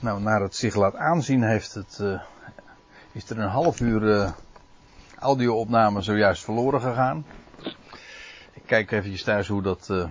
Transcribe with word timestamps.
Nou, 0.00 0.20
naar 0.20 0.40
het 0.40 0.56
zich 0.56 0.74
laat 0.74 0.94
aanzien 0.94 1.42
heeft 1.42 1.74
het, 1.74 1.98
uh, 2.00 2.20
is 3.12 3.30
er 3.30 3.38
een 3.38 3.48
half 3.48 3.80
uur 3.80 4.02
uh, 4.02 4.32
audio-opname 5.18 6.02
zojuist 6.02 6.44
verloren 6.44 6.80
gegaan. 6.80 7.26
Ik 8.52 8.62
kijk 8.66 8.90
even 8.90 9.24
thuis 9.24 9.48
hoe 9.48 9.62
dat, 9.62 9.88
uh, 9.90 10.08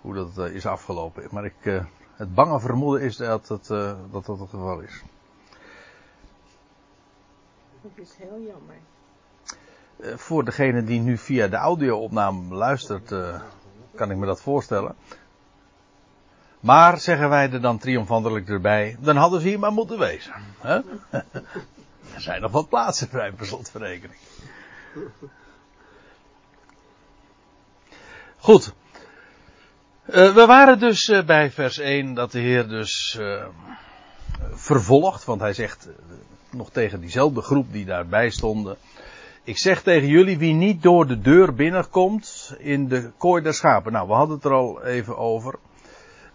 hoe 0.00 0.14
dat 0.14 0.50
is 0.50 0.66
afgelopen. 0.66 1.28
Maar 1.30 1.44
ik, 1.44 1.82
het 2.14 2.34
bange 2.34 2.60
vermoeden 2.60 3.06
is 3.06 3.16
dat 3.16 3.48
het, 3.48 3.66
dat, 3.66 4.26
dat 4.26 4.38
het 4.38 4.50
geval 4.50 4.80
is. 4.80 5.02
Dat 7.82 7.92
is 7.94 8.10
heel 8.18 8.40
jammer. 8.46 10.18
voor 10.18 10.44
degene 10.44 10.84
die 10.84 11.00
nu 11.00 11.18
via 11.18 11.48
de 11.48 11.56
audio-opname 11.56 12.54
luistert, 12.54 13.14
kan 13.94 14.10
ik 14.10 14.16
me 14.16 14.26
dat 14.26 14.40
voorstellen. 14.40 14.94
Maar, 16.60 16.98
zeggen 16.98 17.28
wij 17.28 17.50
er 17.50 17.60
dan 17.60 17.78
triomfantelijk 17.78 18.48
erbij, 18.48 18.96
dan 19.00 19.16
hadden 19.16 19.40
ze 19.40 19.48
hier 19.48 19.58
maar 19.58 19.72
moeten 19.72 19.98
wezen. 19.98 20.32
Hè? 20.58 20.74
er 22.14 22.20
zijn 22.20 22.40
nog 22.40 22.50
wat 22.50 22.68
plaatsen 22.68 23.08
vrij 23.08 23.32
per 23.32 23.46
slotverrekening. 23.46 24.18
Goed. 28.36 28.72
Uh, 30.06 30.34
we 30.34 30.46
waren 30.46 30.78
dus 30.78 31.08
uh, 31.08 31.24
bij 31.24 31.50
vers 31.50 31.78
1 31.78 32.14
dat 32.14 32.32
de 32.32 32.38
Heer 32.38 32.68
dus 32.68 33.16
uh, 33.20 33.44
vervolgt, 34.52 35.24
want 35.24 35.40
hij 35.40 35.52
zegt 35.52 35.88
nog 36.50 36.70
tegen 36.70 37.00
diezelfde 37.00 37.40
groep 37.40 37.72
die 37.72 37.84
daarbij 37.84 38.30
stonden. 38.30 38.76
Ik 39.44 39.58
zeg 39.58 39.82
tegen 39.82 40.08
jullie, 40.08 40.38
wie 40.38 40.54
niet 40.54 40.82
door 40.82 41.06
de 41.06 41.20
deur 41.20 41.54
binnenkomt 41.54 42.54
in 42.58 42.88
de 42.88 43.10
kooi 43.18 43.42
der 43.42 43.54
schapen. 43.54 43.92
Nou, 43.92 44.08
we 44.08 44.14
hadden 44.14 44.36
het 44.36 44.44
er 44.44 44.52
al 44.52 44.84
even 44.84 45.16
over. 45.16 45.58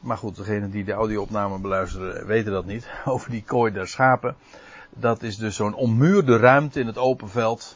Maar 0.02 0.18
goed, 0.18 0.36
degenen 0.36 0.72
die 0.72 0.84
de 0.84 0.91
audio-opname 0.91 1.60
beluisteren 1.60 2.26
weten 2.26 2.52
dat 2.52 2.66
niet. 2.66 2.88
Over 3.05 3.30
die 3.30 3.44
kooi 3.44 3.72
der 3.72 3.88
schapen. 3.88 4.36
Dat 4.90 5.24
is 5.24 5.38
dus 5.38 5.55
zo'n 5.55 5.74
ommuurde 5.74 6.38
ruimte 6.38 6.80
in 6.80 6.88
het 6.88 6.98
open 6.98 7.30
veld. 7.30 7.76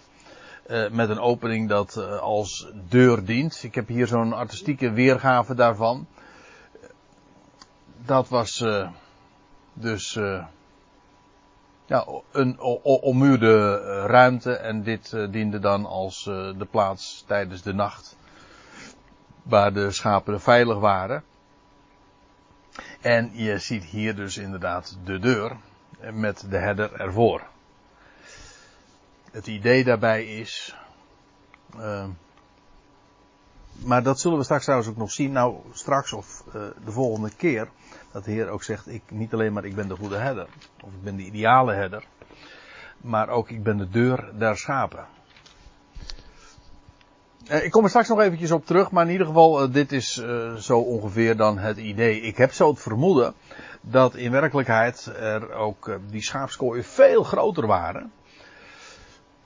Uh, 0.68 0.90
met 0.90 1.10
een 1.10 1.20
opening 1.20 1.70
dat 1.70 1.96
uh, 1.98 2.20
als 2.20 2.68
deur 2.90 3.26
dient. 3.26 3.64
Ik 3.64 3.76
heb 3.76 3.88
hier 3.88 4.08
zo'n 4.08 4.34
artistieke 4.34 4.92
weergave 4.92 5.56
daarvan. 5.56 6.08
Dat 8.06 8.28
was 8.30 8.60
uh, 8.60 8.90
dus 9.74 10.20
ja, 11.86 12.08
een 12.32 12.60
ommuurde 13.02 13.80
ruimte. 14.06 14.54
En 14.54 14.84
dit 14.84 15.18
diende 15.32 15.60
dan 15.60 15.86
als 15.86 16.24
de 16.24 16.68
plaats 16.72 17.24
tijdens 17.28 17.62
de 17.62 17.74
nacht. 17.74 18.18
Waar 19.44 19.74
de 19.74 19.92
schapen 19.92 20.42
veilig 20.42 20.78
waren. 20.78 21.24
En 23.06 23.32
je 23.34 23.60
ziet 23.60 23.84
hier 23.84 24.16
dus 24.16 24.38
inderdaad 24.38 24.98
de 25.04 25.20
deur 25.20 25.58
met 26.14 26.46
de 26.50 26.58
herder 26.58 26.94
ervoor. 26.94 27.48
Het 29.32 29.48
idee 29.48 29.84
daarbij 29.84 30.26
is. 30.26 30.76
Uh, 31.78 32.06
maar 33.72 34.04
dat 34.04 34.20
zullen 34.20 34.38
we 34.38 34.44
straks 34.44 34.64
trouwens 34.64 34.90
ook 34.90 34.98
nog 34.98 35.12
zien. 35.12 35.32
Nou, 35.32 35.58
straks 35.72 36.14
of 36.14 36.44
uh, 36.48 36.54
de 36.86 36.92
volgende 36.92 37.36
keer. 37.36 37.70
Dat 38.12 38.26
de 38.26 38.32
Heer 38.32 38.48
ook 38.48 38.64
zegt: 38.64 38.88
ik, 38.88 39.02
niet 39.10 39.34
alleen 39.34 39.54
maar 39.54 39.66
ik 39.66 39.76
ben 39.76 39.88
de 39.88 39.96
goede 39.96 40.18
herder. 40.18 40.48
Of 40.82 40.94
ik 40.94 41.04
ben 41.04 41.16
de 41.16 41.24
ideale 41.24 41.74
herder. 41.74 42.06
Maar 42.98 43.30
ook 43.30 43.50
ik 43.50 43.64
ben 43.64 43.78
de 43.78 43.90
deur 43.90 44.32
der 44.38 44.58
schapen. 44.58 45.06
Uh, 47.52 47.64
ik 47.64 47.72
kom 47.72 47.84
er 47.84 47.90
straks 47.90 48.08
nog 48.08 48.20
eventjes 48.20 48.52
op 48.52 48.66
terug, 48.66 48.92
maar 48.92 49.06
in 49.06 49.12
ieder 49.12 49.28
geval, 49.28 49.64
uh, 49.64 49.74
dit 49.74 49.92
is 49.92 50.18
uh, 50.18 50.54
zo 50.54 50.80
ongeveer 50.80 51.38
dan 51.38 51.58
het 51.58 51.78
idee. 51.78 52.22
Ik 52.22 52.38
heb 52.38 52.54
zo 52.54 52.70
het 52.70 52.82
vermoeden 52.82 53.34
dat 53.82 54.16
in 54.16 54.32
werkelijkheid 54.32 55.12
er 55.20 55.54
ook 55.54 56.00
die 56.10 56.24
schaapskooien 56.24 56.84
veel 56.84 57.24
groter 57.24 57.68
waren. 57.68 58.12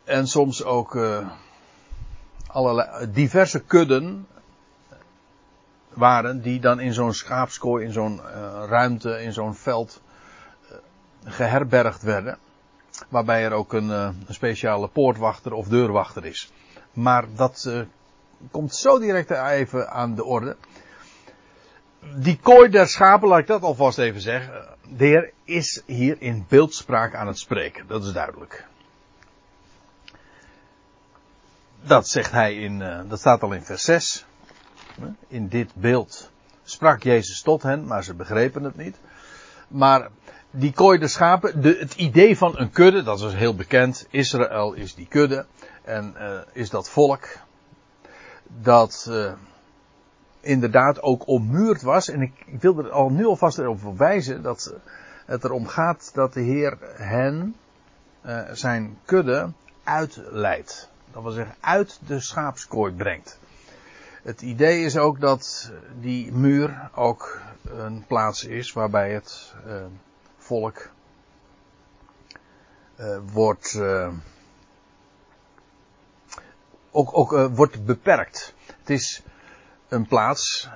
En 0.04 0.28
soms 0.28 0.64
ook 0.64 1.00
allerlei 2.48 3.12
diverse 3.12 3.60
kudden 3.60 4.28
waren 5.90 6.42
die 6.42 6.60
dan 6.60 6.80
in 6.80 6.94
zo'n 6.94 7.14
schaapskooi, 7.14 7.86
in 7.86 7.92
zo'n 7.92 8.22
ruimte, 8.68 9.22
in 9.22 9.34
zo'n 9.34 9.56
veld 9.56 10.02
geherbergd 11.24 12.02
werden. 12.02 12.38
Waarbij 13.10 13.44
er 13.44 13.52
ook 13.52 13.74
een, 13.74 13.90
een 13.90 14.26
speciale 14.30 14.88
poortwachter 14.88 15.54
of 15.54 15.68
deurwachter 15.68 16.26
is. 16.26 16.52
Maar 16.94 17.26
dat 17.36 17.66
uh, 17.68 17.82
komt 18.52 18.76
zo 18.76 19.00
direct 19.00 19.30
even 19.32 19.90
aan 19.90 20.16
de 20.16 20.24
orde. 20.24 20.56
Die 22.16 22.40
kooi 22.42 22.70
der 22.70 22.88
schapen, 22.88 23.28
laat 23.28 23.40
ik 23.40 23.48
dat 23.48 23.62
alvast 23.62 23.98
even 23.98 24.22
zeggen. 24.22 24.66
De 24.98 25.06
Heer 25.06 25.32
is 25.44 25.84
hier 25.86 26.16
in 26.20 26.46
beeldspraak 26.48 27.16
aan 27.16 27.28
het 27.28 27.40
spreken. 27.40 27.88
Dat 27.88 28.04
is 28.04 28.12
duidelijk. 28.12 28.66
Dat 31.82 32.08
zegt 32.08 32.32
hij 32.32 32.56
in, 32.56 32.80
uh, 32.80 33.00
dat 33.08 33.20
staat 33.20 33.44
al 33.44 33.52
in 33.52 33.64
vers 33.64 33.84
6. 33.84 34.26
In 35.28 35.48
dit 35.48 35.76
beeld 35.76 36.32
sprak 36.64 37.04
Jezus 37.04 37.42
tot 37.42 37.64
hen, 37.64 37.86
maar 37.86 38.04
ze 38.04 38.14
begrepen 38.14 38.64
het 38.64 38.78
niet. 38.78 38.98
Maar 39.68 40.10
die 40.52 40.72
kooi 40.72 41.00
der 41.00 41.10
schapen, 41.10 41.62
de, 41.62 41.78
het 41.80 41.94
idee 41.94 42.38
van 42.38 42.58
een 42.58 42.72
kudde, 42.72 43.04
dat 43.04 43.22
is 43.22 43.34
heel 43.34 43.56
bekend. 43.56 44.08
Israël 44.10 44.74
is 44.74 44.96
die 44.96 45.08
kudde. 45.08 45.46
En 45.90 46.16
uh, 46.18 46.40
is 46.52 46.70
dat 46.70 46.90
volk 46.90 47.28
dat 48.48 49.08
uh, 49.10 49.34
inderdaad 50.40 51.02
ook 51.02 51.28
ommuurd 51.28 51.82
was. 51.82 52.10
En 52.10 52.22
ik, 52.22 52.34
ik 52.46 52.62
wil 52.62 52.78
er 52.78 52.90
al 52.90 53.10
nu 53.10 53.26
alvast 53.26 53.58
erop 53.58 53.98
wijzen 53.98 54.42
dat 54.42 54.74
het 55.26 55.44
erom 55.44 55.68
gaat 55.68 56.12
dat 56.14 56.34
de 56.34 56.42
Heer 56.42 56.78
hen, 56.94 57.56
uh, 58.26 58.42
zijn 58.52 58.98
kudde, 59.06 59.52
uitleidt. 59.84 60.90
Dat 61.12 61.24
wil 61.24 61.32
zeggen, 61.32 61.56
uit 61.60 62.00
de 62.06 62.20
schaapskooi 62.20 62.94
brengt. 62.94 63.40
Het 64.24 64.42
idee 64.42 64.84
is 64.84 64.98
ook 64.98 65.20
dat 65.20 65.72
die 66.00 66.34
muur 66.34 66.90
ook 66.96 67.42
een 67.64 68.06
plaats 68.08 68.44
is 68.44 68.74
waarbij 68.74 69.14
het 69.14 69.54
volk 70.38 70.90
wordt 73.34 73.80
ook, 77.00 77.18
ook 77.18 77.34
uh, 77.34 77.46
wordt 77.54 77.86
beperkt. 77.86 78.54
Het 78.80 78.90
is 78.90 79.24
een 79.88 80.08
plaats, 80.08 80.70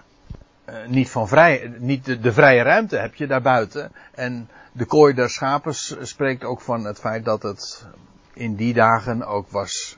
uh, 0.69 0.75
niet 0.87 1.09
van 1.09 1.27
vrij, 1.27 1.73
niet 1.77 2.23
de, 2.23 2.33
vrije 2.33 2.61
ruimte 2.61 2.97
heb 2.97 3.15
je 3.15 3.27
daarbuiten. 3.27 3.91
En 4.11 4.49
de 4.71 4.85
kooi 4.85 5.13
der 5.13 5.29
schapen 5.29 5.73
spreekt 6.05 6.43
ook 6.43 6.61
van 6.61 6.85
het 6.85 6.99
feit 6.99 7.25
dat 7.25 7.43
het 7.43 7.85
in 8.33 8.55
die 8.55 8.73
dagen 8.73 9.25
ook 9.25 9.51
was 9.51 9.97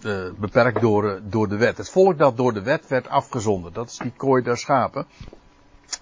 uh, 0.00 0.30
beperkt 0.36 0.80
door, 0.80 1.20
door 1.22 1.48
de 1.48 1.56
wet. 1.56 1.76
Het 1.76 1.90
volk 1.90 2.18
dat 2.18 2.36
door 2.36 2.52
de 2.52 2.62
wet 2.62 2.88
werd 2.88 3.08
afgezonderd. 3.08 3.74
Dat 3.74 3.90
is 3.90 3.96
die 3.96 4.12
kooi 4.16 4.42
der 4.42 4.58
schapen. 4.58 5.06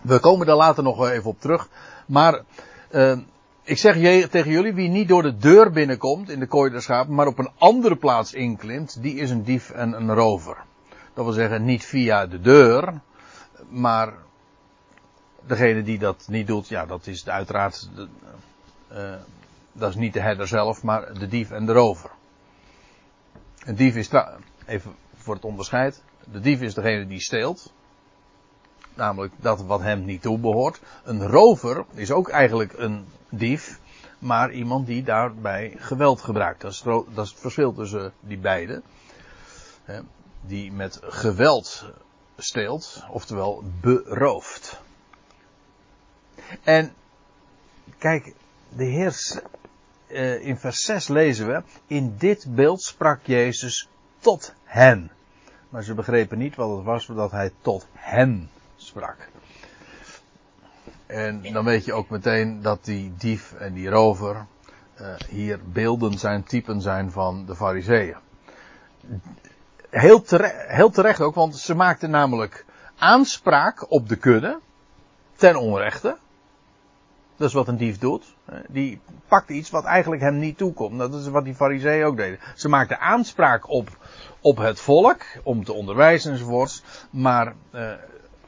We 0.00 0.18
komen 0.18 0.46
daar 0.46 0.56
later 0.56 0.82
nog 0.82 1.08
even 1.08 1.30
op 1.30 1.40
terug. 1.40 1.68
Maar 2.06 2.40
ik 3.64 3.78
zeg 3.78 3.94
tegen 4.28 4.50
jullie, 4.50 4.74
wie 4.74 4.88
niet 4.88 5.08
door 5.08 5.22
de 5.22 5.36
deur 5.36 5.70
binnenkomt 5.70 6.30
in 6.30 6.38
de 6.38 6.46
kooi 6.46 6.70
der 6.70 6.82
schapen, 6.82 7.14
maar 7.14 7.26
op 7.26 7.38
een 7.38 7.50
andere 7.58 7.96
plaats 7.96 8.32
inklimt, 8.32 9.02
die 9.02 9.14
is 9.14 9.30
een 9.30 9.44
dief 9.44 9.70
en 9.70 9.92
een 9.92 10.14
rover. 10.14 10.56
Dat 11.14 11.24
wil 11.24 11.34
zeggen, 11.34 11.64
niet 11.64 11.84
via 11.84 12.26
de 12.26 12.40
deur, 12.40 13.00
maar 13.68 14.12
degene 15.46 15.82
die 15.82 15.98
dat 15.98 16.26
niet 16.28 16.46
doet, 16.46 16.68
ja, 16.68 16.86
dat 16.86 17.06
is 17.06 17.28
uiteraard, 17.28 17.88
uh, 18.92 19.14
dat 19.72 19.90
is 19.90 19.96
niet 19.96 20.12
de 20.12 20.20
herder 20.20 20.48
zelf, 20.48 20.82
maar 20.82 21.18
de 21.18 21.28
dief 21.28 21.50
en 21.50 21.66
de 21.66 21.72
rover. 21.72 22.10
Een 23.64 23.74
dief 23.74 23.96
is, 23.96 24.10
even 24.66 24.94
voor 25.14 25.34
het 25.34 25.44
onderscheid, 25.44 26.02
de 26.32 26.40
dief 26.40 26.60
is 26.60 26.74
degene 26.74 27.06
die 27.06 27.20
steelt, 27.20 27.72
namelijk 28.94 29.32
dat 29.36 29.62
wat 29.62 29.80
hem 29.80 30.04
niet 30.04 30.22
toebehoort. 30.22 30.80
Een 31.04 31.26
rover 31.26 31.84
is 31.94 32.10
ook 32.10 32.28
eigenlijk 32.28 32.72
een 32.76 33.06
dief, 33.28 33.78
maar 34.18 34.52
iemand 34.52 34.86
die 34.86 35.02
daarbij 35.02 35.74
geweld 35.76 36.20
gebruikt. 36.20 36.60
Dat 36.60 36.72
is, 36.72 36.82
dat 36.82 37.06
het 37.14 37.32
verschil 37.40 37.72
tussen 37.72 38.12
die 38.20 38.38
beiden. 38.38 38.82
Die 40.40 40.72
met 40.72 41.00
geweld 41.02 41.84
steelt, 42.36 43.04
oftewel 43.10 43.62
berooft. 43.80 44.80
En 46.62 46.94
kijk, 47.98 48.34
de 48.68 48.84
Heer, 48.84 49.42
eh, 50.06 50.46
in 50.46 50.56
vers 50.56 50.80
6 50.80 51.08
lezen 51.08 51.46
we, 51.46 51.62
in 51.86 52.14
dit 52.18 52.46
beeld 52.48 52.82
sprak 52.82 53.20
Jezus 53.26 53.88
tot 54.18 54.54
hen. 54.64 55.10
Maar 55.68 55.82
ze 55.82 55.94
begrepen 55.94 56.38
niet 56.38 56.54
wat 56.56 56.76
het 56.76 56.84
was 56.84 57.06
dat 57.06 57.30
hij 57.30 57.52
tot 57.62 57.86
hen 57.92 58.50
sprak. 58.84 59.28
En 61.06 61.52
dan 61.52 61.64
weet 61.64 61.84
je 61.84 61.92
ook 61.92 62.08
meteen 62.08 62.62
dat 62.62 62.84
die 62.84 63.14
dief 63.16 63.52
en 63.52 63.72
die 63.72 63.88
rover 63.88 64.46
uh, 65.00 65.06
hier 65.28 65.60
beelden 65.64 66.18
zijn, 66.18 66.44
typen 66.44 66.80
zijn 66.80 67.10
van 67.10 67.46
de 67.46 67.56
fariseeën. 67.56 68.16
Heel, 69.90 70.24
heel 70.66 70.90
terecht 70.90 71.20
ook, 71.20 71.34
want 71.34 71.56
ze 71.56 71.74
maakten 71.74 72.10
namelijk 72.10 72.64
aanspraak 72.98 73.90
op 73.90 74.08
de 74.08 74.16
kudde. 74.16 74.60
ten 75.36 75.56
onrechte. 75.56 76.16
Dat 77.36 77.48
is 77.48 77.54
wat 77.54 77.68
een 77.68 77.76
dief 77.76 77.98
doet. 77.98 78.34
Die 78.68 79.00
pakt 79.28 79.48
iets 79.48 79.70
wat 79.70 79.84
eigenlijk 79.84 80.22
hem 80.22 80.38
niet 80.38 80.58
toekomt. 80.58 80.98
Dat 80.98 81.14
is 81.14 81.28
wat 81.28 81.44
die 81.44 81.54
fariseeën 81.54 82.04
ook 82.04 82.16
deden. 82.16 82.38
Ze 82.54 82.68
maakten 82.68 83.00
aanspraak 83.00 83.68
op, 83.68 83.88
op 84.40 84.56
het 84.56 84.80
volk, 84.80 85.22
om 85.42 85.64
te 85.64 85.72
onderwijzen 85.72 86.32
enzovoorts. 86.32 86.82
Maar 87.10 87.54
uh, 87.74 87.92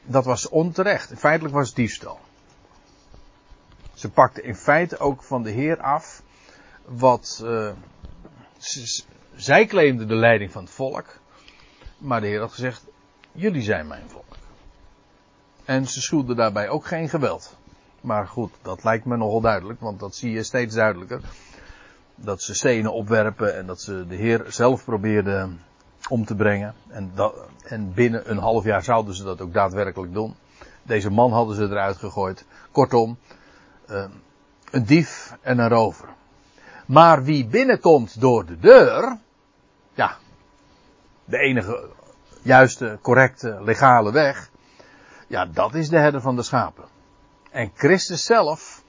dat 0.07 0.25
was 0.25 0.49
onterecht. 0.49 1.11
Feitelijk 1.15 1.55
was 1.55 1.67
het 1.67 1.75
diefstal. 1.75 2.19
Ze 3.93 4.09
pakten 4.09 4.43
in 4.43 4.55
feite 4.55 4.97
ook 4.97 5.23
van 5.23 5.43
de 5.43 5.49
Heer 5.49 5.81
af 5.81 6.23
wat. 6.85 7.41
Uh, 7.43 7.71
zij 9.35 9.65
claimden 9.65 10.07
de 10.07 10.15
leiding 10.15 10.51
van 10.51 10.63
het 10.63 10.73
volk. 10.73 11.19
Maar 11.97 12.21
de 12.21 12.27
Heer 12.27 12.39
had 12.39 12.51
gezegd: 12.51 12.85
Jullie 13.31 13.61
zijn 13.61 13.87
mijn 13.87 14.09
volk. 14.09 14.35
En 15.65 15.87
ze 15.87 16.01
schuwden 16.01 16.35
daarbij 16.35 16.69
ook 16.69 16.85
geen 16.85 17.09
geweld. 17.09 17.55
Maar 18.01 18.27
goed, 18.27 18.51
dat 18.61 18.83
lijkt 18.83 19.05
me 19.05 19.17
nogal 19.17 19.41
duidelijk, 19.41 19.79
want 19.79 19.99
dat 19.99 20.15
zie 20.15 20.31
je 20.31 20.43
steeds 20.43 20.75
duidelijker. 20.75 21.21
Dat 22.15 22.41
ze 22.41 22.53
stenen 22.53 22.93
opwerpen 22.93 23.55
en 23.55 23.65
dat 23.65 23.81
ze 23.81 24.07
de 24.07 24.15
Heer 24.15 24.45
zelf 24.47 24.83
probeerden 24.83 25.61
om 26.09 26.25
te 26.25 26.35
brengen. 26.35 26.75
En, 26.87 27.11
dat, 27.15 27.35
en 27.63 27.93
binnen 27.93 28.31
een 28.31 28.37
half 28.37 28.63
jaar 28.63 28.83
zouden 28.83 29.15
ze 29.15 29.23
dat 29.23 29.41
ook 29.41 29.53
daadwerkelijk 29.53 30.13
doen. 30.13 30.35
Deze 30.83 31.09
man 31.09 31.31
hadden 31.31 31.55
ze 31.55 31.63
eruit 31.63 31.97
gegooid. 31.97 32.45
Kortom, 32.71 33.17
uh, 33.89 34.05
een 34.71 34.85
dief 34.85 35.35
en 35.41 35.59
een 35.59 35.69
rover. 35.69 36.07
Maar 36.85 37.23
wie 37.23 37.45
binnenkomt 37.45 38.21
door 38.21 38.45
de 38.45 38.59
deur, 38.59 39.17
ja, 39.93 40.17
de 41.25 41.37
enige 41.37 41.89
juiste, 42.41 42.99
correcte, 43.01 43.57
legale 43.61 44.11
weg, 44.11 44.49
ja, 45.27 45.45
dat 45.45 45.75
is 45.75 45.89
de 45.89 45.97
herder 45.97 46.21
van 46.21 46.35
de 46.35 46.43
schapen. 46.43 46.83
En 47.51 47.71
Christus 47.75 48.25
zelf 48.25 48.83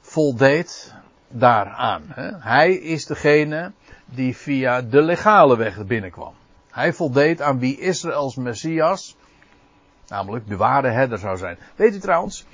voldeed 0.00 0.94
daaraan. 1.28 2.02
Hè? 2.06 2.30
Hij 2.38 2.74
is 2.74 3.06
degene 3.06 3.72
die 4.04 4.36
via 4.36 4.82
de 4.82 5.02
legale 5.02 5.56
weg 5.56 5.86
binnenkwam. 5.86 6.34
Hij 6.78 6.92
voldeed 6.92 7.42
aan 7.42 7.58
wie 7.58 7.78
Israëls 7.78 8.36
Messias, 8.36 9.16
namelijk 10.08 10.48
de 10.48 10.56
ware 10.56 10.88
herder 10.88 11.18
zou 11.18 11.36
zijn. 11.36 11.58
Weet 11.76 11.94
u 11.94 11.98
trouwens, 11.98 12.46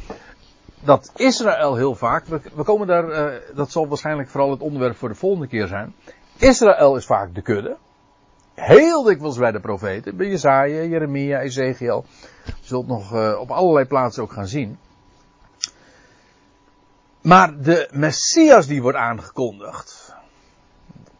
dat 0.80 1.12
Israël 1.16 1.74
heel 1.76 1.94
vaak, 1.94 2.26
we, 2.26 2.62
komen 2.62 2.86
daar, 2.86 3.08
uh, 3.08 3.40
dat 3.54 3.70
zal 3.70 3.88
waarschijnlijk 3.88 4.28
vooral 4.28 4.50
het 4.50 4.60
onderwerp 4.60 4.96
voor 4.96 5.08
de 5.08 5.14
volgende 5.14 5.46
keer 5.46 5.66
zijn. 5.66 5.94
Israël 6.36 6.96
is 6.96 7.06
vaak 7.06 7.34
de 7.34 7.42
kudde. 7.42 7.76
Heel 8.54 9.02
dikwijls 9.02 9.38
bij 9.38 9.52
de 9.52 9.60
profeten, 9.60 10.16
bij 10.16 10.26
Jezaja, 10.26 10.82
Jeremia, 10.82 11.40
Ezekiel. 11.40 12.04
Je 12.44 12.52
zult 12.60 12.86
nog 12.86 13.14
uh, 13.14 13.38
op 13.40 13.50
allerlei 13.50 13.86
plaatsen 13.86 14.22
ook 14.22 14.32
gaan 14.32 14.46
zien. 14.46 14.78
Maar 17.22 17.60
de 17.62 17.88
Messias 17.92 18.66
die 18.66 18.82
wordt 18.82 18.98
aangekondigd. 18.98 20.03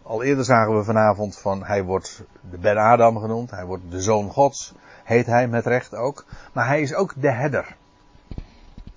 Al 0.04 0.22
eerder 0.22 0.44
zagen 0.44 0.76
we 0.76 0.84
vanavond 0.84 1.38
van 1.38 1.64
hij 1.64 1.82
wordt 1.82 2.22
de 2.50 2.58
Ben 2.58 2.76
Adam 2.76 3.18
genoemd. 3.18 3.50
Hij 3.50 3.64
wordt 3.64 3.90
de 3.90 4.00
zoon 4.00 4.30
gods. 4.30 4.74
Heet 5.04 5.26
hij 5.26 5.48
met 5.48 5.66
recht 5.66 5.94
ook. 5.94 6.24
Maar 6.52 6.66
hij 6.66 6.80
is 6.80 6.94
ook 6.94 7.12
de 7.16 7.30
herder. 7.30 7.76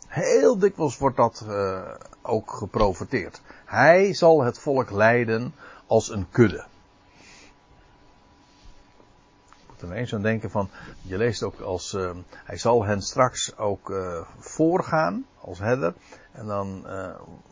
Heel 0.07 0.57
dikwijls 0.59 0.97
wordt 0.97 1.17
dat 1.17 1.45
uh, 1.47 1.81
ook 2.21 2.51
geprofeteerd. 2.51 3.41
Hij 3.65 4.13
zal 4.13 4.43
het 4.43 4.59
volk 4.59 4.91
leiden 4.91 5.53
als 5.85 6.09
een 6.09 6.27
kudde. 6.31 6.65
Ik 9.47 9.67
moet 9.67 9.81
er 9.81 9.87
ineens 9.87 10.13
aan 10.13 10.21
denken 10.21 10.51
van, 10.51 10.69
je 11.01 11.17
leest 11.17 11.43
ook 11.43 11.59
als, 11.59 11.93
uh, 11.93 12.11
hij 12.45 12.57
zal 12.57 12.85
hen 12.85 13.01
straks 13.01 13.57
ook 13.57 13.89
uh, 13.89 14.21
voorgaan 14.39 15.25
als 15.41 15.59
herder. 15.59 15.93
En 16.31 16.45
dan, 16.45 16.85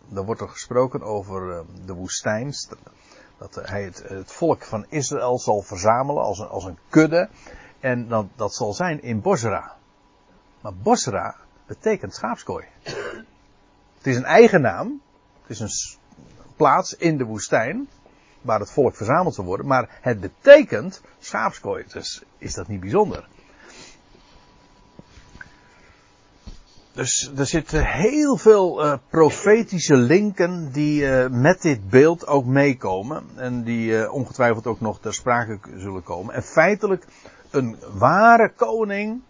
dan 0.08 0.26
wordt 0.26 0.42
er 0.42 0.50
gesproken 0.50 1.02
over 1.02 1.66
de 1.86 1.94
woestijn. 1.94 2.54
Dat 3.38 3.60
hij 3.62 3.84
het, 3.84 4.04
het, 4.08 4.32
volk 4.32 4.64
van 4.64 4.86
Israël 4.90 5.40
zal 5.40 5.62
verzamelen 5.62 6.24
als 6.24 6.40
een, 6.40 6.48
als 6.48 6.64
een 6.64 6.78
kudde. 6.90 7.30
En 7.80 8.08
dat, 8.08 8.26
dat 8.36 8.54
zal 8.54 8.74
zijn 8.74 9.02
in 9.02 9.22
Bosra. 9.22 9.76
Maar 10.62 10.74
Bosra 10.74 11.36
betekent 11.66 12.14
schaapskooi. 12.14 12.66
Het 13.98 14.08
is 14.08 14.16
een 14.16 14.26
eigen 14.26 14.62
naam. 14.62 15.02
Het 15.42 15.50
is 15.50 15.60
een 15.60 16.00
plaats 16.56 16.96
in 16.96 17.18
de 17.18 17.24
woestijn. 17.24 17.88
Waar 18.42 18.60
het 18.60 18.72
volk 18.72 18.96
verzameld 18.96 19.36
zal 19.36 19.46
worden. 19.46 19.68
Maar 19.68 19.98
het 20.02 20.20
betekent 20.20 21.02
schaapskooi. 21.20 21.86
Dus 21.88 22.24
is 22.38 22.54
dat 22.54 22.68
niet 22.68 22.80
bijzonder? 22.80 23.28
Dus 26.96 27.32
er 27.38 27.46
zitten 27.46 27.86
heel 27.86 28.38
veel 28.38 28.86
uh, 28.86 28.94
profetische 29.10 29.96
linken 29.96 30.72
die 30.72 31.02
uh, 31.02 31.28
met 31.28 31.62
dit 31.62 31.90
beeld 31.90 32.28
ook 32.28 32.46
meekomen. 32.46 33.24
En 33.36 33.64
die 33.64 33.90
uh, 33.90 34.14
ongetwijfeld 34.14 34.68
ook 34.68 34.80
nog 34.80 35.00
ter 35.00 35.14
sprake 35.14 35.60
zullen 35.78 36.04
komen. 36.04 36.34
En 36.34 36.44
feitelijk 36.44 37.06
een 37.50 37.78
ware 37.94 38.54
koning, 38.56 39.22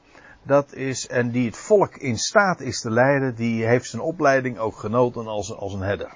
dat 0.43 0.73
is, 0.73 1.07
en 1.07 1.31
die 1.31 1.45
het 1.45 1.57
volk 1.57 1.95
in 1.95 2.17
staat 2.17 2.59
is 2.59 2.81
te 2.81 2.91
leiden, 2.91 3.35
die 3.35 3.65
heeft 3.65 3.89
zijn 3.89 4.01
opleiding 4.01 4.57
ook 4.57 4.77
genoten 4.77 5.27
als, 5.27 5.55
als 5.55 5.73
een 5.73 5.81
herder. 5.81 6.13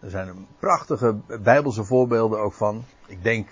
Er 0.00 0.10
zijn 0.10 0.46
prachtige 0.58 1.16
bijbelse 1.40 1.84
voorbeelden 1.84 2.40
ook 2.40 2.54
van. 2.54 2.84
Ik 3.06 3.22
denk, 3.22 3.48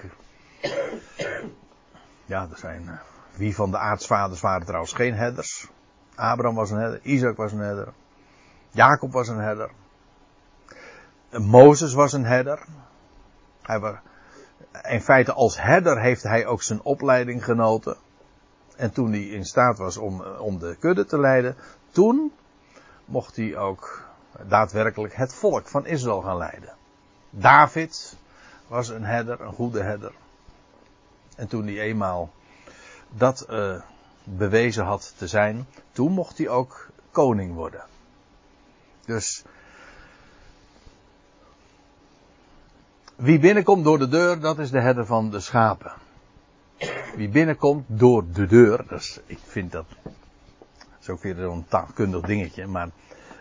ja, 2.25 2.49
er 2.51 2.59
zijn, 2.59 3.01
wie 3.37 3.55
van 3.55 3.71
de 3.71 3.79
aartsvaders 3.79 4.41
waren 4.41 4.67
trouwens 4.67 4.93
geen 4.93 5.15
herders. 5.15 5.69
Abraham 6.19 6.55
was 6.55 6.71
een 6.71 6.79
herder, 6.79 7.01
Isaac 7.03 7.37
was 7.37 7.53
een 7.53 7.59
herder, 7.59 7.93
Jacob 8.71 9.13
was 9.13 9.29
een 9.29 9.41
herder, 9.41 9.71
Mozes 11.31 11.95
was 11.95 12.13
een 12.13 12.25
herder. 12.25 12.65
Hij 13.63 13.81
was, 13.81 13.95
in 14.83 15.01
feite 15.01 15.33
als 15.33 15.61
herder 15.61 16.01
heeft 16.01 16.23
hij 16.23 16.47
ook 16.47 16.63
zijn 16.63 16.83
opleiding 16.83 17.45
genoten. 17.45 17.97
En 18.77 18.93
toen 18.93 19.11
hij 19.11 19.23
in 19.23 19.45
staat 19.45 19.79
was 19.79 19.97
om, 19.97 20.23
om 20.23 20.59
de 20.59 20.77
kudde 20.81 21.05
te 21.05 21.19
leiden, 21.21 21.57
toen 21.91 22.33
mocht 23.05 23.37
hij 23.37 23.57
ook 23.57 24.03
daadwerkelijk 24.49 25.15
het 25.15 25.35
volk 25.35 25.69
van 25.69 25.87
Israël 25.87 26.21
gaan 26.21 26.37
leiden. 26.37 26.75
David 27.31 28.17
was 28.67 28.89
een 28.89 29.05
herder, 29.05 29.41
een 29.41 29.53
goede 29.53 29.83
herder. 29.83 30.13
En 31.37 31.49
toen 31.49 31.67
hij 31.67 31.81
eenmaal 31.81 32.31
dat 33.09 33.47
uh, 33.51 33.81
bewezen 34.37 34.85
had 34.85 35.15
te 35.17 35.27
zijn, 35.27 35.67
toen 35.93 36.13
mocht 36.13 36.39
hij 36.39 36.49
ook 36.49 36.89
koning 37.11 37.55
worden. 37.55 37.85
Dus 39.05 39.45
wie 43.17 43.39
binnenkomt 43.39 43.85
door 43.85 43.99
de 43.99 44.09
deur, 44.09 44.41
dat 44.41 44.59
is 44.59 44.71
de 44.71 44.81
herder 44.81 45.07
van 45.07 45.31
de 45.31 45.41
schapen. 45.41 45.93
Wie 47.17 47.29
binnenkomt 47.29 47.85
door 47.87 48.25
de 48.33 48.47
deur, 48.47 48.85
dus 48.89 49.21
ik 49.27 49.39
vind 49.47 49.73
dat, 49.73 49.87
dat 51.05 51.17
is 51.17 51.23
weer 51.23 51.35
zo'n 51.35 51.65
taalkundig 51.69 52.21
dingetje, 52.21 52.67
maar 52.67 52.91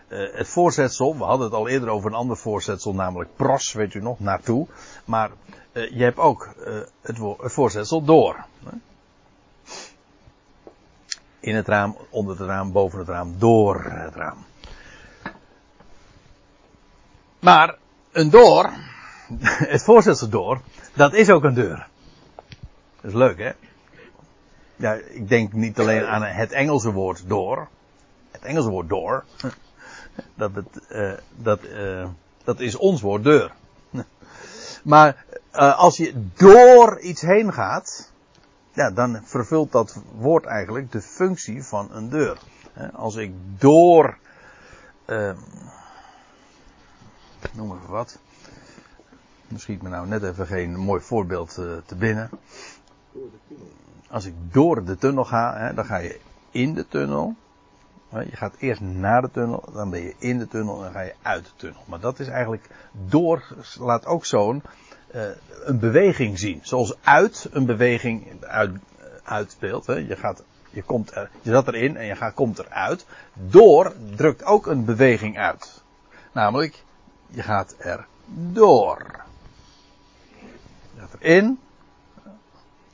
uh, 0.08 0.34
het 0.34 0.48
voorzetsel, 0.48 1.16
we 1.16 1.24
hadden 1.24 1.46
het 1.46 1.54
al 1.54 1.68
eerder 1.68 1.88
over 1.88 2.10
een 2.10 2.16
ander 2.16 2.36
voorzetsel, 2.36 2.94
namelijk 2.94 3.30
pros, 3.36 3.72
weet 3.72 3.94
u 3.94 4.00
nog, 4.00 4.20
naartoe. 4.20 4.66
Maar 5.04 5.30
uh, 5.72 5.90
je 5.90 6.02
hebt 6.02 6.18
ook 6.18 6.54
uh, 6.58 6.64
het, 7.00 7.18
het, 7.18 7.52
voorzetsel 7.52 8.04
door. 8.04 8.44
Hè? 8.64 8.70
In 11.40 11.54
het 11.54 11.68
raam, 11.68 11.96
onder 12.10 12.38
het 12.38 12.48
raam, 12.48 12.72
boven 12.72 12.98
het 12.98 13.08
raam, 13.08 13.34
door 13.38 13.84
het 13.84 14.14
raam. 14.14 14.44
Maar 17.38 17.76
een 18.12 18.30
door, 18.30 18.70
het 19.74 19.82
voorzetsel 19.82 20.28
door, 20.28 20.60
dat 20.94 21.14
is 21.14 21.30
ook 21.30 21.44
een 21.44 21.54
deur. 21.54 21.88
Dat 23.00 23.10
is 23.10 23.12
leuk 23.12 23.38
hè? 23.38 23.52
Ja, 24.76 24.92
ik 24.92 25.28
denk 25.28 25.52
niet 25.52 25.78
alleen 25.78 26.06
aan 26.06 26.22
het 26.22 26.52
Engelse 26.52 26.92
woord 26.92 27.22
door. 27.26 27.68
Het 28.30 28.42
Engelse 28.42 28.70
woord 28.70 28.88
door. 28.88 29.24
Dat, 30.34 30.54
het, 30.54 30.66
uh, 30.90 31.12
dat, 31.36 31.64
uh, 31.64 32.08
dat 32.44 32.60
is 32.60 32.76
ons 32.76 33.00
woord 33.00 33.24
deur. 33.24 33.52
Maar 34.82 35.24
uh, 35.54 35.78
als 35.78 35.96
je 35.96 36.12
door 36.34 37.00
iets 37.00 37.20
heen 37.20 37.52
gaat, 37.52 38.12
ja, 38.78 38.90
dan 38.90 39.20
vervult 39.24 39.72
dat 39.72 40.02
woord 40.18 40.44
eigenlijk 40.44 40.92
de 40.92 41.00
functie 41.00 41.64
van 41.64 41.88
een 41.92 42.08
deur. 42.08 42.38
Als 42.92 43.16
ik 43.16 43.32
door, 43.58 44.18
uh, 45.06 45.32
noem 47.52 47.76
even 47.76 47.90
wat. 47.90 48.18
Misschien 49.48 49.78
me 49.82 49.88
nou 49.88 50.06
net 50.06 50.22
even 50.22 50.46
geen 50.46 50.76
mooi 50.76 51.00
voorbeeld 51.00 51.56
uh, 51.58 51.76
te 51.86 51.94
binnen. 51.94 52.30
Als 54.08 54.24
ik 54.24 54.34
door 54.52 54.84
de 54.84 54.96
tunnel 54.96 55.24
ga, 55.24 55.72
dan 55.72 55.84
ga 55.84 55.96
je 55.96 56.20
in 56.50 56.74
de 56.74 56.88
tunnel. 56.88 57.34
Je 58.10 58.36
gaat 58.36 58.54
eerst 58.58 58.80
naar 58.80 59.22
de 59.22 59.30
tunnel, 59.30 59.64
dan 59.72 59.90
ben 59.90 60.02
je 60.02 60.14
in 60.18 60.38
de 60.38 60.48
tunnel 60.48 60.76
en 60.76 60.82
dan 60.82 60.92
ga 60.92 61.00
je 61.00 61.14
uit 61.22 61.44
de 61.44 61.50
tunnel. 61.56 61.82
Maar 61.86 62.00
dat 62.00 62.18
is 62.18 62.28
eigenlijk 62.28 62.68
door, 62.92 63.54
laat 63.78 64.06
ook 64.06 64.24
zo'n 64.24 64.62
een 65.64 65.78
beweging 65.78 66.38
zien. 66.38 66.60
Zoals 66.62 66.94
uit 67.02 67.48
een 67.52 67.66
beweging 67.66 68.44
uit, 68.44 68.76
uitspeelt. 69.22 69.86
Hè. 69.86 69.94
Je 69.94 70.16
gaat 70.16 70.42
Je, 70.70 70.82
komt 70.82 71.14
er, 71.14 71.30
je 71.42 71.50
zat 71.50 71.68
erin 71.68 71.96
en 71.96 72.06
je 72.06 72.16
gaat, 72.16 72.34
komt 72.34 72.58
eruit. 72.58 73.06
Door 73.32 73.94
drukt 74.16 74.44
ook 74.44 74.66
een 74.66 74.84
beweging 74.84 75.38
uit. 75.38 75.82
Namelijk, 76.32 76.84
je 77.26 77.42
gaat 77.42 77.74
er 77.78 78.06
door. 78.34 79.06
Je 80.94 81.00
gaat 81.00 81.16
erin. 81.18 81.60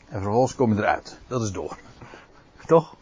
En 0.08 0.20
vervolgens 0.20 0.54
kom 0.54 0.74
je 0.74 0.80
eruit. 0.80 1.18
Dat 1.26 1.42
is 1.42 1.50
door. 1.50 1.78
Toch? 2.66 2.96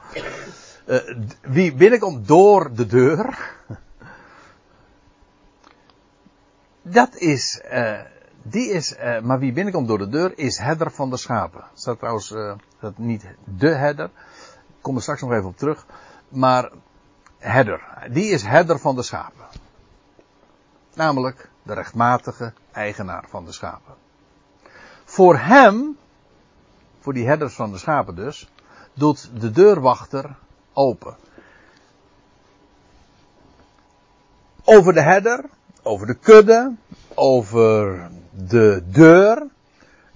Uh, 0.86 0.98
wie 1.40 1.74
binnenkomt 1.74 2.28
door 2.28 2.74
de 2.74 2.86
deur. 2.86 3.38
Dat 6.82 7.16
is, 7.16 7.60
die 8.42 8.70
is, 8.70 8.96
uh, 8.96 9.20
maar 9.20 9.38
wie 9.38 9.52
binnenkomt 9.52 9.88
door 9.88 9.98
de 9.98 10.08
deur 10.08 10.38
is 10.38 10.58
herder 10.58 10.90
van 10.90 11.10
de 11.10 11.16
schapen. 11.16 11.64
Staat 11.74 11.98
trouwens, 11.98 12.34
dat 12.80 12.98
niet 12.98 13.26
de 13.44 13.68
herder. 13.68 14.10
Ik 14.66 14.80
kom 14.80 14.96
er 14.96 15.02
straks 15.02 15.20
nog 15.20 15.32
even 15.32 15.48
op 15.48 15.56
terug. 15.56 15.86
Maar 16.28 16.70
herder. 17.38 18.08
Die 18.10 18.30
is 18.30 18.42
herder 18.42 18.78
van 18.78 18.94
de 18.94 19.02
schapen. 19.02 19.46
Namelijk 20.94 21.48
de 21.62 21.74
rechtmatige 21.74 22.52
eigenaar 22.72 23.24
van 23.28 23.44
de 23.44 23.52
schapen. 23.52 23.94
Voor 25.04 25.38
hem, 25.38 25.96
voor 27.00 27.12
die 27.12 27.26
herders 27.26 27.54
van 27.54 27.72
de 27.72 27.78
schapen 27.78 28.14
dus, 28.14 28.50
doet 28.94 29.30
de 29.40 29.50
deurwachter 29.50 30.36
open. 30.72 31.16
Over 34.64 34.92
de 34.92 35.02
herder, 35.02 35.44
over 35.82 36.06
de 36.06 36.14
kudde, 36.14 36.74
over 37.14 38.10
de 38.30 38.82
deur. 38.86 39.46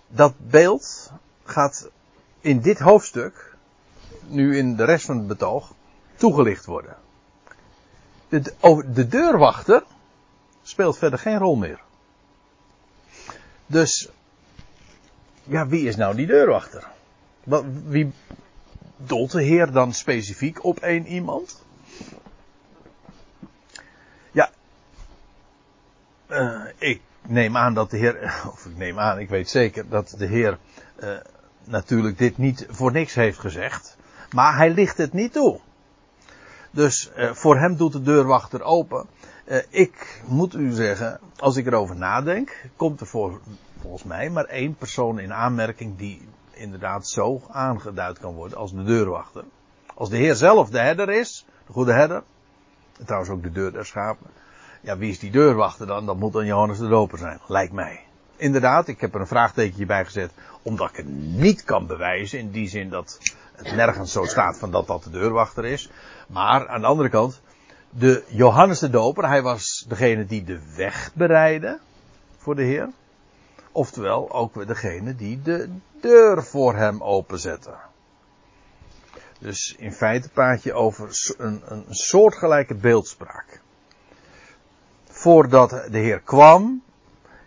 Dat 0.08 0.34
beeld 0.38 1.12
gaat 1.44 1.90
in 2.40 2.60
dit 2.60 2.78
hoofdstuk, 2.78 3.56
nu 4.26 4.56
in 4.56 4.76
de 4.76 4.84
rest 4.84 5.06
van 5.06 5.16
het 5.16 5.26
betoog, 5.26 5.72
toegelicht 6.16 6.64
worden. 6.64 6.96
De, 8.28 8.54
de 8.92 9.08
deurwachter 9.08 9.82
speelt 10.62 10.98
verder 10.98 11.18
geen 11.18 11.38
rol 11.38 11.56
meer. 11.56 11.80
Dus, 13.66 14.08
ja, 15.42 15.66
wie 15.66 15.88
is 15.88 15.96
nou 15.96 16.16
die 16.16 16.26
deurwachter? 16.26 16.86
Wie 17.84 18.12
doelt 18.96 19.30
de 19.30 19.42
Heer 19.42 19.72
dan 19.72 19.92
specifiek 19.92 20.64
op 20.64 20.78
één 20.78 21.06
iemand? 21.06 21.64
Uh, 26.28 26.62
ik 26.78 27.00
neem 27.26 27.56
aan 27.56 27.74
dat 27.74 27.90
de 27.90 27.96
Heer, 27.96 28.34
of 28.52 28.66
ik 28.66 28.76
neem 28.76 28.98
aan, 28.98 29.18
ik 29.18 29.28
weet 29.28 29.50
zeker 29.50 29.88
dat 29.88 30.14
de 30.18 30.26
Heer 30.26 30.58
uh, 31.02 31.16
natuurlijk 31.64 32.18
dit 32.18 32.38
niet 32.38 32.66
voor 32.68 32.92
niks 32.92 33.14
heeft 33.14 33.38
gezegd. 33.38 33.96
Maar 34.30 34.56
hij 34.56 34.70
ligt 34.70 34.96
het 34.96 35.12
niet 35.12 35.32
toe. 35.32 35.60
Dus 36.70 37.10
uh, 37.16 37.32
voor 37.32 37.58
hem 37.58 37.76
doet 37.76 37.92
de 37.92 38.02
deurwachter 38.02 38.62
open. 38.62 39.06
Ik 39.68 40.22
moet 40.26 40.54
u 40.54 40.72
zeggen, 40.72 41.20
als 41.36 41.56
ik 41.56 41.66
erover 41.66 41.96
nadenk, 41.96 42.66
komt 42.76 43.00
er 43.00 43.06
voor, 43.06 43.40
volgens 43.80 44.04
mij 44.04 44.30
maar 44.30 44.44
één 44.44 44.76
persoon 44.76 45.18
in 45.18 45.32
aanmerking 45.32 45.96
die 45.96 46.28
inderdaad 46.50 47.08
zo 47.08 47.42
aangeduid 47.50 48.18
kan 48.18 48.34
worden 48.34 48.58
als 48.58 48.72
de 48.72 48.82
deurwachter. 48.82 49.44
Als 49.94 50.08
de 50.08 50.16
Heer 50.16 50.34
zelf 50.34 50.70
de 50.70 50.78
herder 50.78 51.10
is, 51.10 51.46
de 51.66 51.72
goede 51.72 51.92
herder, 51.92 52.22
en 52.98 53.04
trouwens 53.04 53.32
ook 53.32 53.42
de 53.42 53.52
deur 53.52 53.72
der 53.72 53.86
schapen. 53.86 54.26
Ja, 54.86 54.96
wie 54.96 55.10
is 55.10 55.18
die 55.18 55.30
deurwachter 55.30 55.86
dan? 55.86 56.06
Dat 56.06 56.16
moet 56.16 56.32
dan 56.32 56.46
Johannes 56.46 56.78
de 56.78 56.88
Doper 56.88 57.18
zijn, 57.18 57.40
lijkt 57.46 57.72
mij. 57.72 58.04
Inderdaad, 58.36 58.88
ik 58.88 59.00
heb 59.00 59.14
er 59.14 59.20
een 59.20 59.26
vraagtekentje 59.26 59.86
bij 59.86 60.04
gezet, 60.04 60.30
omdat 60.62 60.90
ik 60.90 60.96
het 60.96 61.08
niet 61.16 61.64
kan 61.64 61.86
bewijzen, 61.86 62.38
in 62.38 62.50
die 62.50 62.68
zin 62.68 62.88
dat 62.88 63.18
het 63.52 63.74
nergens 63.74 64.12
zo 64.12 64.24
staat 64.24 64.58
van 64.58 64.70
dat 64.70 64.86
dat 64.86 65.02
de 65.02 65.10
deurwachter 65.10 65.64
is. 65.64 65.90
Maar 66.28 66.68
aan 66.68 66.80
de 66.80 66.86
andere 66.86 67.08
kant, 67.08 67.40
de 67.90 68.24
Johannes 68.28 68.78
de 68.78 68.90
Doper, 68.90 69.28
hij 69.28 69.42
was 69.42 69.84
degene 69.88 70.26
die 70.26 70.44
de 70.44 70.74
weg 70.76 71.10
bereidde 71.14 71.78
voor 72.36 72.54
de 72.54 72.62
Heer. 72.62 72.90
Oftewel 73.72 74.32
ook 74.32 74.66
degene 74.66 75.14
die 75.14 75.42
de 75.42 75.68
deur 76.00 76.44
voor 76.44 76.74
hem 76.74 77.02
openzette. 77.02 77.74
Dus 79.38 79.74
in 79.78 79.92
feite 79.92 80.28
praat 80.28 80.62
je 80.62 80.72
over 80.72 81.08
een, 81.38 81.62
een 81.64 81.84
soortgelijke 81.88 82.74
beeldspraak. 82.74 83.64
Voordat 85.26 85.70
de 85.70 85.98
Heer 85.98 86.20
kwam, 86.20 86.82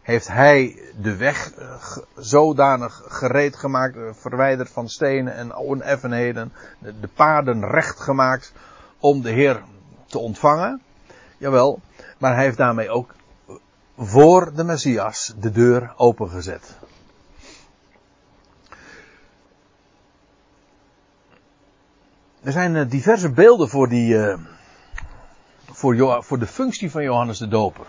heeft 0.02 0.28
hij 0.28 0.82
de 1.02 1.16
weg 1.16 1.54
eh, 1.54 1.98
zodanig 2.16 3.04
gereed 3.08 3.56
gemaakt, 3.56 3.96
eh, 3.96 4.04
verwijderd 4.12 4.70
van 4.70 4.90
stenen 4.90 5.36
en 5.36 5.56
oneffenheden, 5.56 6.54
de 6.80 7.08
paden 7.14 7.66
recht 7.66 8.00
gemaakt 8.00 8.54
om 8.98 9.22
de 9.22 9.30
Heer 9.30 9.64
te 10.06 10.20
ontvangen. 10.20 10.82
Jawel, 11.38 11.80
maar 12.18 12.36
hij 12.36 12.44
heeft 12.44 12.58
daarmee 12.58 12.90
ook 12.90 13.14
voor 13.98 14.54
de 14.56 14.64
Messias 14.64 15.34
de 15.40 15.52
deur 15.52 15.94
opengezet. 15.96 16.78
Er 22.42 22.52
zijn 22.52 22.76
eh, 22.76 22.90
diverse 22.90 23.32
beelden 23.32 23.70
voor, 23.70 23.90
die, 23.90 24.16
voor, 25.80 26.24
voor 26.24 26.40
de 26.40 26.48
functie 26.48 26.92
van 26.92 27.04
Johannes 27.04 27.38
de 27.38 27.48
Doper. 27.48 27.86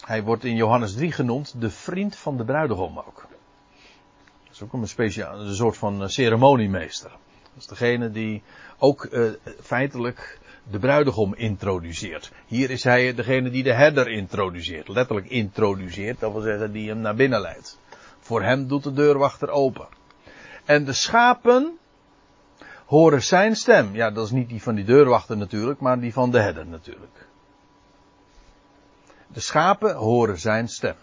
Hij 0.00 0.22
wordt 0.22 0.44
in 0.44 0.54
Johannes 0.54 0.94
3 0.94 1.12
genoemd 1.12 1.60
de 1.60 1.70
vriend 1.70 2.16
van 2.16 2.36
de 2.36 2.44
bruidegom 2.44 2.98
ook. 2.98 3.26
Dat 4.44 4.52
is 4.52 4.62
ook 4.62 4.72
een, 4.72 4.88
speciaal, 4.88 5.40
een 5.40 5.54
soort 5.54 5.76
van 5.76 6.02
eh, 6.02 6.08
ceremoniemeester. 6.08 7.10
Dat 7.10 7.62
is 7.62 7.66
degene 7.66 8.10
die 8.10 8.42
ook 8.78 9.04
uh, 9.04 9.30
feitelijk 9.62 10.38
de 10.70 10.78
bruidegom 10.78 11.34
introduceert. 11.34 12.32
Hier 12.46 12.70
is 12.70 12.84
hij 12.84 13.14
degene 13.14 13.50
die 13.50 13.62
de 13.62 13.74
herder 13.74 14.08
introduceert. 14.08 14.88
Letterlijk 14.88 15.28
introduceert, 15.28 16.20
dat 16.20 16.32
wil 16.32 16.40
zeggen 16.40 16.72
die 16.72 16.88
hem 16.88 16.98
naar 17.00 17.14
binnen 17.14 17.40
leidt. 17.40 17.78
Voor 18.20 18.42
hem 18.42 18.68
doet 18.68 18.82
de 18.82 18.92
deurwachter 18.92 19.48
open. 19.48 19.88
En 20.64 20.84
de 20.84 20.92
schapen 20.92 21.78
horen 22.88 23.22
zijn 23.22 23.56
stem. 23.56 23.94
Ja, 23.94 24.10
dat 24.10 24.24
is 24.24 24.30
niet 24.30 24.48
die 24.48 24.62
van 24.62 24.74
die 24.74 24.84
deurwachter 24.84 25.36
natuurlijk, 25.36 25.80
maar 25.80 26.00
die 26.00 26.12
van 26.12 26.30
de 26.30 26.40
herder 26.40 26.66
natuurlijk. 26.66 27.26
De 29.26 29.40
schapen 29.40 29.94
horen 29.94 30.38
zijn 30.38 30.68
stem. 30.68 30.96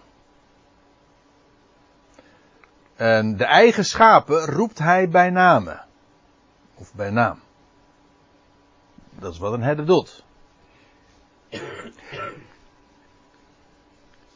En 2.96 3.38
de 3.38 3.46
eigen 3.46 3.86
schapen 3.86 4.46
roept 4.46 4.80
hij 4.80 5.10
bij 5.10 5.30
name. 5.30 5.82
Of 6.76 6.94
bij 6.94 7.10
naam. 7.10 7.40
Dat 9.10 9.34
is 9.34 9.40
wat 9.40 9.54
een 9.54 9.64
herder 9.64 9.86
doet. 9.86 10.24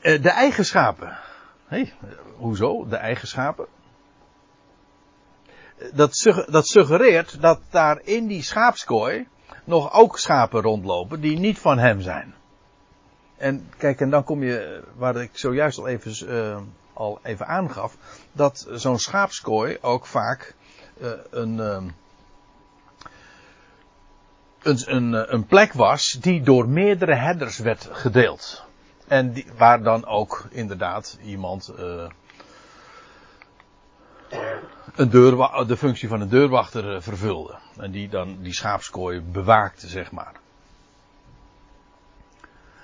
Eh, 0.01 0.21
de 0.21 0.29
eigen 0.29 0.65
schapen. 0.65 1.17
Hé, 1.67 1.93
hoezo? 2.37 2.87
De 2.87 2.95
eigen 2.95 3.27
schapen? 3.27 3.67
Dat, 5.93 6.67
suggereert 6.67 7.41
dat 7.41 7.59
daar 7.69 8.01
in 8.03 8.27
die 8.27 8.43
schaapskooi 8.43 9.27
nog 9.63 9.93
ook 9.93 10.19
schapen 10.19 10.61
rondlopen 10.61 11.21
die 11.21 11.39
niet 11.39 11.59
van 11.59 11.77
hem 11.77 12.01
zijn. 12.01 12.33
En 13.37 13.69
kijk, 13.77 14.01
en 14.01 14.09
dan 14.09 14.23
kom 14.23 14.43
je, 14.43 14.83
waar 14.95 15.15
ik 15.15 15.29
zojuist 15.33 15.77
al 15.77 15.87
even, 15.87 16.33
uh, 16.33 16.57
al 16.93 17.19
even 17.23 17.47
aangaf, 17.47 17.97
dat 18.31 18.67
zo'n 18.71 18.99
schaapskooi 18.99 19.77
ook 19.81 20.05
vaak 20.05 20.55
uh, 21.01 21.09
een, 21.29 21.57
uh, 21.57 21.83
een, 24.61 24.95
een, 24.95 25.33
een, 25.33 25.45
plek 25.45 25.73
was 25.73 26.17
die 26.21 26.41
door 26.41 26.69
meerdere 26.69 27.15
herders 27.15 27.57
werd 27.57 27.89
gedeeld. 27.91 28.65
En 29.07 29.31
die, 29.33 29.45
waar 29.57 29.83
dan 29.83 30.05
ook 30.05 30.47
inderdaad 30.49 31.17
iemand 31.23 31.73
een 34.95 35.09
deur, 35.09 35.67
de 35.67 35.77
functie 35.77 36.07
van 36.07 36.21
een 36.21 36.29
deurwachter 36.29 37.01
vervulde. 37.01 37.57
En 37.77 37.91
die 37.91 38.09
dan 38.09 38.37
die 38.41 38.53
schaapskooi 38.53 39.21
bewaakte, 39.21 39.87
zeg 39.87 40.11
maar. 40.11 40.33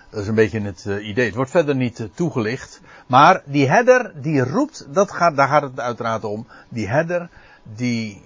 Dat 0.09 0.23
is 0.23 0.27
een 0.29 0.35
beetje 0.35 0.61
het 0.61 0.85
uh, 0.87 1.07
idee. 1.07 1.25
Het 1.25 1.35
wordt 1.35 1.51
verder 1.51 1.75
niet 1.75 1.99
uh, 1.99 2.07
toegelicht. 2.13 2.81
Maar 3.07 3.41
die 3.45 3.69
herder 3.69 4.21
die 4.21 4.43
roept, 4.43 4.87
dat 4.93 5.11
gaat, 5.11 5.35
daar 5.35 5.47
gaat 5.47 5.61
het 5.61 5.79
uiteraard 5.79 6.23
om. 6.23 6.47
Die 6.69 6.87
herder 6.87 7.29
die, 7.63 8.21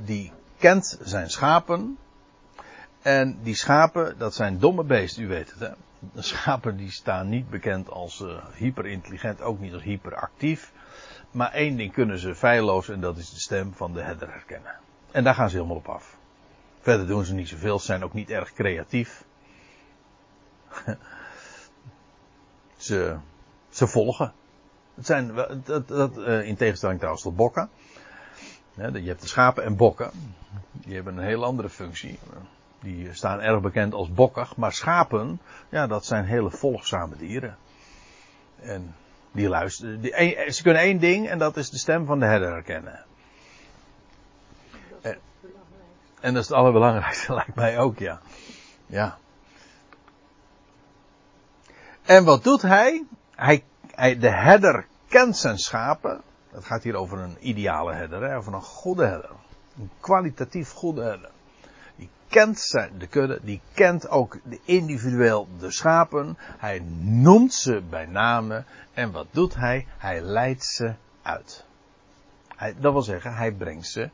die 0.00 0.32
kent 0.58 0.98
zijn 1.02 1.30
schapen. 1.30 1.98
En 3.02 3.38
die 3.42 3.54
schapen, 3.54 4.18
dat 4.18 4.34
zijn 4.34 4.58
domme 4.58 4.84
beesten, 4.84 5.22
u 5.22 5.28
weet 5.28 5.50
het 5.50 5.60
hè. 5.60 5.70
De 6.12 6.22
schapen 6.22 6.76
die 6.76 6.90
staan 6.90 7.28
niet 7.28 7.50
bekend 7.50 7.90
als 7.90 8.24
hyperintelligent, 8.54 9.42
ook 9.42 9.60
niet 9.60 9.72
als 9.72 9.82
hyperactief. 9.82 10.72
Maar 11.30 11.52
één 11.52 11.76
ding 11.76 11.92
kunnen 11.92 12.18
ze 12.18 12.34
feilloos 12.34 12.88
en 12.88 13.00
dat 13.00 13.16
is 13.16 13.30
de 13.30 13.40
stem 13.40 13.74
van 13.74 13.92
de 13.92 14.00
herder 14.00 14.32
herkennen. 14.32 14.74
En 15.10 15.24
daar 15.24 15.34
gaan 15.34 15.50
ze 15.50 15.56
helemaal 15.56 15.76
op 15.76 15.88
af. 15.88 16.16
Verder 16.80 17.06
doen 17.06 17.24
ze 17.24 17.34
niet 17.34 17.48
zoveel, 17.48 17.78
zijn 17.78 18.04
ook 18.04 18.12
niet 18.12 18.30
erg 18.30 18.52
creatief. 18.52 19.24
ze, 22.76 23.16
ze 23.68 23.86
volgen. 23.86 24.32
Het 24.94 25.06
zijn, 25.06 25.34
dat, 25.64 25.88
dat, 25.88 26.18
eh, 26.18 26.46
in 26.46 26.56
tegenstelling 26.56 26.98
trouwens 26.98 27.24
tot 27.24 27.36
bokken. 27.36 27.70
Je 28.74 28.82
hebt 28.82 29.20
de 29.20 29.28
schapen 29.28 29.64
en 29.64 29.76
bokken. 29.76 30.10
Die 30.72 30.94
hebben 30.94 31.16
een 31.16 31.24
heel 31.24 31.44
andere 31.44 31.68
functie. 31.68 32.18
Die 32.80 33.12
staan 33.12 33.40
erg 33.40 33.60
bekend 33.60 33.94
als 33.94 34.12
bokkig. 34.12 34.56
Maar 34.56 34.72
schapen, 34.72 35.40
ja, 35.68 35.86
dat 35.86 36.04
zijn 36.04 36.24
hele 36.24 36.50
volgzame 36.50 37.16
dieren. 37.16 37.56
En 38.60 38.94
die 39.38 39.48
luisteren. 39.48 40.00
Die, 40.00 40.52
ze 40.52 40.62
kunnen 40.62 40.82
één 40.82 40.98
ding 40.98 41.28
en 41.28 41.38
dat 41.38 41.56
is 41.56 41.70
de 41.70 41.78
stem 41.78 42.06
van 42.06 42.18
de 42.18 42.26
herder 42.26 42.52
herkennen. 42.52 43.04
En, 45.00 45.18
en 46.20 46.34
dat 46.34 46.42
is 46.42 46.48
het 46.48 46.56
allerbelangrijkste, 46.56 47.34
lijkt 47.40 47.54
mij 47.54 47.78
ook, 47.78 47.98
ja. 47.98 48.20
Ja. 48.86 49.18
En 52.04 52.24
wat 52.24 52.44
doet 52.44 52.62
hij? 52.62 53.04
hij? 53.34 53.64
Hij, 53.94 54.18
de 54.18 54.30
herder 54.30 54.86
kent 55.08 55.36
zijn 55.36 55.58
schapen. 55.58 56.22
Het 56.50 56.64
gaat 56.64 56.82
hier 56.82 56.94
over 56.94 57.18
een 57.18 57.36
ideale 57.40 57.92
herder, 57.92 58.22
hè, 58.22 58.36
over 58.36 58.54
een 58.54 58.62
goede 58.62 59.04
herder. 59.04 59.30
Een 59.78 59.90
kwalitatief 60.00 60.72
goede 60.72 61.02
herder. 61.02 61.30
Die 62.28 62.38
kent 62.38 62.58
zijn, 62.58 62.98
de 62.98 63.06
kudde, 63.06 63.38
die 63.42 63.60
kent 63.74 64.08
ook 64.08 64.38
de 64.44 64.60
individueel 64.64 65.48
de 65.58 65.70
schapen. 65.70 66.38
Hij 66.58 66.82
noemt 67.00 67.54
ze 67.54 67.82
bij 67.90 68.06
name. 68.06 68.64
En 68.92 69.12
wat 69.12 69.26
doet 69.30 69.54
hij? 69.54 69.86
Hij 69.98 70.20
leidt 70.20 70.64
ze 70.64 70.94
uit. 71.22 71.64
Hij, 72.56 72.74
dat 72.78 72.92
wil 72.92 73.02
zeggen, 73.02 73.34
hij 73.34 73.52
brengt 73.52 73.86
ze 73.86 74.10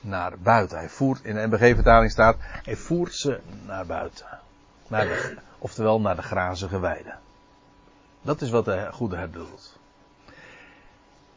naar 0.00 0.38
buiten. 0.38 0.78
Hij 0.78 0.88
voert, 0.88 1.24
in 1.24 1.34
de 1.34 1.46
MBG-vertaling 1.46 2.10
staat, 2.10 2.36
hij 2.40 2.76
voert 2.76 3.14
ze 3.14 3.40
naar 3.66 3.86
buiten. 3.86 4.26
Oftewel 5.58 6.00
naar 6.00 6.16
de 6.16 6.22
grazige 6.22 6.78
weide. 6.80 7.14
Dat 8.22 8.40
is 8.40 8.50
wat 8.50 8.64
de 8.64 8.88
goede 8.92 9.16
herder 9.16 9.40
doet. 9.50 9.78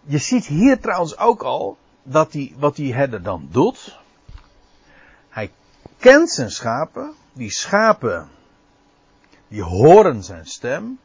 Je 0.03 0.17
ziet 0.17 0.45
hier 0.45 0.79
trouwens 0.79 1.17
ook 1.17 1.43
al 1.43 1.77
dat 2.03 2.33
hij, 2.33 2.53
wat 2.57 2.75
die 2.75 2.93
herder 2.93 3.23
dan 3.23 3.47
doet. 3.51 3.99
Kent 6.01 6.29
zijn 6.29 6.51
schapen. 6.51 7.13
Die 7.33 7.51
schapen, 7.51 8.29
die 9.47 9.63
horen 9.63 10.23
zijn 10.23 10.45
stem. 10.45 10.99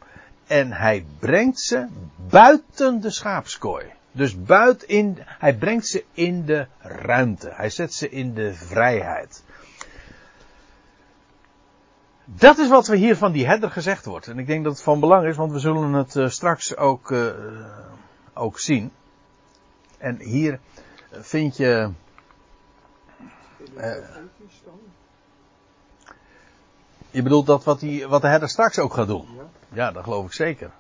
En 0.46 0.72
hij 0.72 1.06
brengt 1.18 1.60
ze 1.60 1.86
buiten 2.16 3.00
de 3.00 3.10
schaapskooi. 3.10 3.92
Dus 4.12 4.42
buiten 4.42 4.88
in, 4.88 5.18
hij 5.20 5.56
brengt 5.56 5.86
ze 5.86 6.04
in 6.12 6.44
de 6.44 6.66
ruimte. 6.78 7.50
Hij 7.52 7.70
zet 7.70 7.94
ze 7.94 8.10
in 8.10 8.34
de 8.34 8.54
vrijheid. 8.54 9.42
Dat 12.24 12.58
is 12.58 12.68
wat 12.68 12.86
we 12.86 12.96
hier 12.96 13.16
van 13.16 13.32
die 13.32 13.46
herder 13.46 13.70
gezegd 13.70 14.04
wordt. 14.04 14.26
En 14.26 14.38
ik 14.38 14.46
denk 14.46 14.64
dat 14.64 14.72
het 14.72 14.82
van 14.82 15.00
belang 15.00 15.26
is, 15.26 15.36
want 15.36 15.52
we 15.52 15.58
zullen 15.58 15.92
het 15.92 16.14
uh, 16.14 16.28
straks 16.28 16.76
ook, 16.76 17.10
uh, 17.10 17.30
ook 18.34 18.58
zien. 18.58 18.92
En 19.98 20.18
hier 20.18 20.60
vind 21.10 21.56
je. 21.56 21.90
Uh, 23.76 23.92
je 27.11 27.23
bedoelt 27.23 27.46
dat 27.46 27.64
wat, 27.64 27.80
die, 27.80 28.06
wat 28.06 28.23
de 28.23 28.28
herder 28.28 28.49
straks 28.49 28.78
ook 28.78 28.94
gaat 28.94 29.06
doen? 29.06 29.26
Ja, 29.68 29.92
dat 29.92 30.04
geloof 30.04 30.26
ik 30.26 30.32
zeker. 30.32 30.70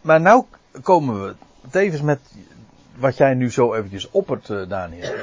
Maar 0.00 0.20
nou 0.20 0.44
komen 0.82 1.24
we 1.24 1.34
tevens 1.70 2.02
met 2.02 2.20
wat 2.96 3.16
jij 3.16 3.34
nu 3.34 3.50
zo 3.50 3.74
eventjes 3.74 4.10
oppert, 4.10 4.48
uh, 4.48 4.68
Daniel. 4.68 5.14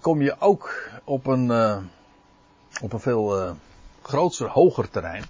Kom 0.00 0.22
je 0.22 0.36
ook 0.38 0.90
op 1.04 1.26
een, 1.26 1.46
uh, 1.46 1.76
op 2.82 2.92
een 2.92 3.00
veel 3.00 3.42
uh, 3.42 3.50
groter, 4.02 4.48
hoger 4.48 4.90
terrein. 4.90 5.24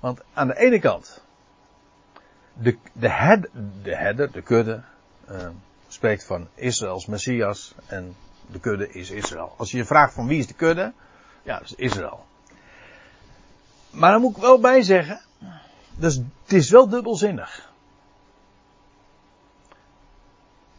Want 0.00 0.20
aan 0.32 0.46
de 0.46 0.58
ene 0.58 0.78
kant, 0.78 1.22
de, 2.52 2.76
de, 2.92 3.08
herder, 3.08 3.50
de 3.82 3.96
herder, 3.96 4.32
de 4.32 4.42
kudde, 4.42 4.82
spreekt 5.88 6.24
van 6.24 6.48
Israëls 6.54 7.06
Messias 7.06 7.74
en 7.86 8.16
de 8.52 8.60
kudde 8.60 8.90
is 8.90 9.10
Israël. 9.10 9.54
Als 9.56 9.70
je 9.70 9.76
je 9.76 9.84
vraagt 9.84 10.14
van 10.14 10.26
wie 10.26 10.38
is 10.38 10.46
de 10.46 10.54
kudde, 10.54 10.92
ja, 11.42 11.58
dat 11.58 11.64
is 11.64 11.74
Israël. 11.74 12.24
Maar 13.90 14.12
dan 14.12 14.20
moet 14.20 14.36
ik 14.36 14.42
wel 14.42 14.60
bij 14.60 14.82
zeggen, 14.82 15.20
dus 15.94 16.16
het 16.16 16.52
is 16.52 16.70
wel 16.70 16.88
dubbelzinnig. 16.88 17.74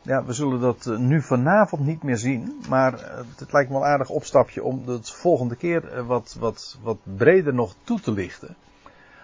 Ja, 0.08 0.24
we 0.24 0.34
zullen 0.34 0.60
dat 0.60 0.86
eh, 0.86 0.98
nu 0.98 1.22
vanavond 1.22 1.86
niet 1.86 2.04
meer 2.04 2.18
zien. 2.18 2.64
Maar 2.70 2.94
eh, 2.94 3.18
het 3.36 3.52
lijkt 3.52 3.70
me 3.70 3.76
wel 3.76 3.86
een 3.86 3.92
aardig 3.92 4.10
opstapje 4.10 4.64
om 4.64 4.88
het 4.88 5.12
volgende 5.12 5.56
keer 5.56 5.94
eh, 5.94 6.08
wat, 6.08 6.36
wat, 6.40 6.78
wat 6.82 6.98
breder 7.04 7.54
nog 7.54 7.76
toe 7.84 8.00
te 8.00 8.12
lichten. 8.12 8.56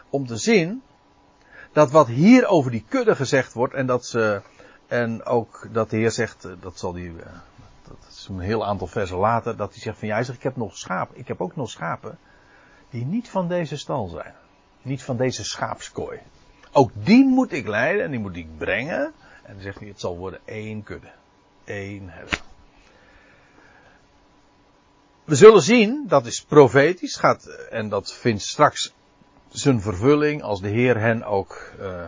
Om 0.10 0.27
te 0.27 0.38
zien 0.38 0.82
dat 1.71 1.91
wat 1.91 2.08
hier 2.08 2.47
over 2.47 2.71
die 2.71 2.86
kudde 2.89 3.15
gezegd 3.15 3.53
wordt 3.53 3.73
en 3.73 3.86
dat 3.86 4.06
ze, 4.06 4.41
en 4.88 5.25
ook 5.25 5.67
dat 5.71 5.89
de 5.89 5.97
Heer 5.97 6.12
zegt, 6.12 6.47
dat 6.60 6.79
zal 6.79 6.91
die, 6.91 7.13
dat 7.99 8.10
is 8.10 8.27
een 8.29 8.39
heel 8.39 8.65
aantal 8.65 8.88
versen 8.88 9.17
later, 9.17 9.58
dat 9.58 9.71
hij 9.71 9.82
zegt 9.82 9.97
van 9.97 10.08
ja, 10.08 10.13
hij 10.13 10.23
zegt, 10.23 10.38
ik 10.38 10.43
heb 10.43 10.56
nog 10.56 10.77
schapen, 10.77 11.17
ik 11.17 11.27
heb 11.27 11.41
ook 11.41 11.56
nog 11.56 11.69
schapen 11.69 12.17
die 12.89 13.06
niet 13.06 13.29
van 13.29 13.47
deze 13.47 13.77
stal 13.77 14.08
zijn. 14.08 14.34
Niet 14.82 15.03
van 15.03 15.17
deze 15.17 15.43
schaapskooi. 15.43 16.19
Ook 16.71 16.91
die 16.93 17.25
moet 17.25 17.51
ik 17.51 17.67
leiden 17.67 18.03
en 18.03 18.12
die 18.12 18.19
moet 18.19 18.36
ik 18.36 18.58
brengen 18.58 19.13
en 19.43 19.53
dan 19.53 19.62
zegt 19.62 19.79
hij, 19.79 19.88
het 19.88 19.99
zal 19.99 20.17
worden 20.17 20.39
één 20.45 20.84
kudde. 20.84 21.12
één 21.63 22.10
herder. 22.10 22.41
We 25.23 25.36
zullen 25.36 25.62
zien, 25.62 26.06
dat 26.08 26.25
is 26.25 26.43
profetisch, 26.43 27.15
gaat, 27.15 27.45
en 27.69 27.89
dat 27.89 28.13
vindt 28.13 28.41
straks 28.41 28.93
zijn 29.49 29.82
vervulling 29.82 30.41
als 30.41 30.62
de 30.62 30.67
Heer 30.67 30.99
hen 30.99 31.23
ook 31.23 31.71
uh, 31.79 32.03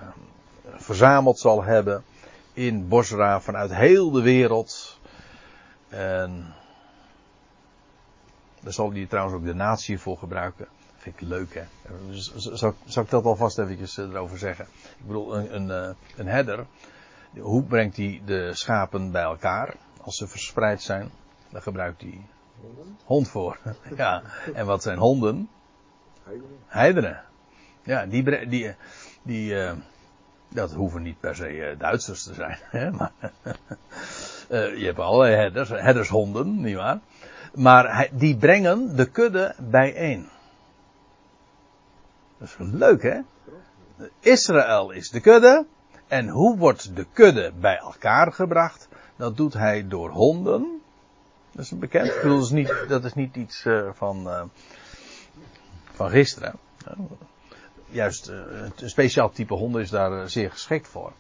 verzameld 0.76 1.40
zal 1.40 1.64
hebben 1.64 2.04
in 2.54 2.88
Bosra 2.88 3.42
vanuit 3.42 3.76
heel 3.76 4.12
de 4.12 4.22
wereld. 4.22 4.95
En 5.96 6.54
daar 8.60 8.74
zal 8.74 8.92
hij 8.92 9.06
trouwens 9.06 9.38
ook 9.38 9.46
de 9.46 9.54
natie 9.54 10.00
voor 10.00 10.18
gebruiken. 10.18 10.66
Dat 10.66 11.04
vind 11.04 11.16
ik 11.16 11.28
leuk, 11.28 11.54
hè. 11.54 11.64
Zal, 12.36 12.76
zal 12.86 13.04
ik 13.04 13.10
dat 13.10 13.26
alvast 13.26 13.58
eventjes 13.58 13.98
eh, 13.98 14.06
erover 14.06 14.38
zeggen? 14.38 14.66
Ik 15.00 15.06
bedoel, 15.08 15.36
een, 15.36 15.56
een, 15.56 15.72
eh, 15.72 15.96
een 16.16 16.28
herder, 16.28 16.66
hoe 17.40 17.64
brengt 17.64 17.98
hij 17.98 18.22
de 18.26 18.54
schapen 18.54 19.12
bij 19.12 19.24
elkaar 19.24 19.76
als 20.02 20.16
ze 20.16 20.28
verspreid 20.28 20.82
zijn? 20.82 21.10
Daar 21.50 21.62
gebruikt 21.62 22.02
hij 22.02 22.22
hond 23.04 23.28
voor. 23.28 23.58
ja, 23.98 24.22
en 24.54 24.66
wat 24.66 24.82
zijn 24.82 24.98
honden? 24.98 25.50
Heidenen. 26.68 27.24
Ja, 27.84 28.06
die, 28.06 28.48
die, 28.48 28.76
die 29.22 29.54
uh, 29.54 29.72
dat 30.50 30.74
hoeven 30.74 31.02
niet 31.02 31.20
per 31.20 31.36
se 31.36 31.76
Duitsers 31.78 32.24
te 32.24 32.34
zijn. 32.34 32.58
Hè? 32.80 32.92
Maar, 32.92 33.12
uh, 34.50 34.78
je 34.78 34.86
hebt 34.86 35.00
allerlei 35.00 35.36
herders, 35.36 35.70
herdershonden, 35.70 36.62
nietwaar? 36.62 37.00
Maar 37.54 38.10
die 38.12 38.38
brengen 38.38 38.96
de 38.96 39.06
kudde 39.06 39.56
bijeen. 39.58 40.30
Dat 42.38 42.48
is 42.48 42.56
leuk, 42.58 43.04
hè? 43.04 43.20
Israël 44.20 44.92
is 44.92 45.10
de 45.10 45.20
kudde. 45.20 45.66
En 46.08 46.28
hoe 46.28 46.58
wordt 46.58 46.96
de 46.96 47.06
kudde 47.14 47.52
bij 47.60 47.78
elkaar 47.78 48.34
gebracht? 48.34 48.88
Dat 49.16 49.38
doet 49.38 49.54
hij 49.54 49.88
door 49.88 50.10
honden. 50.10 50.82
Dat 51.52 51.66
is 51.66 51.78
bekend. 51.78 52.08
Ik 52.08 52.22
bedoel, 52.22 52.38
dat 52.38 52.46
is 52.46 52.52
niet, 52.52 52.86
dat 52.88 53.04
is 53.04 53.14
niet 53.14 53.36
iets 53.36 53.66
uh, 53.66 53.90
van, 53.94 54.28
uh, 54.28 54.42
van 55.92 56.10
gisteren. 56.10 56.54
Juist 57.86 58.28
een 58.28 58.90
speciaal 58.90 59.32
type 59.32 59.54
honden 59.54 59.82
is 59.82 59.90
daar 59.90 60.30
zeer 60.30 60.52
geschikt 60.52 60.88
voor. 60.88 61.14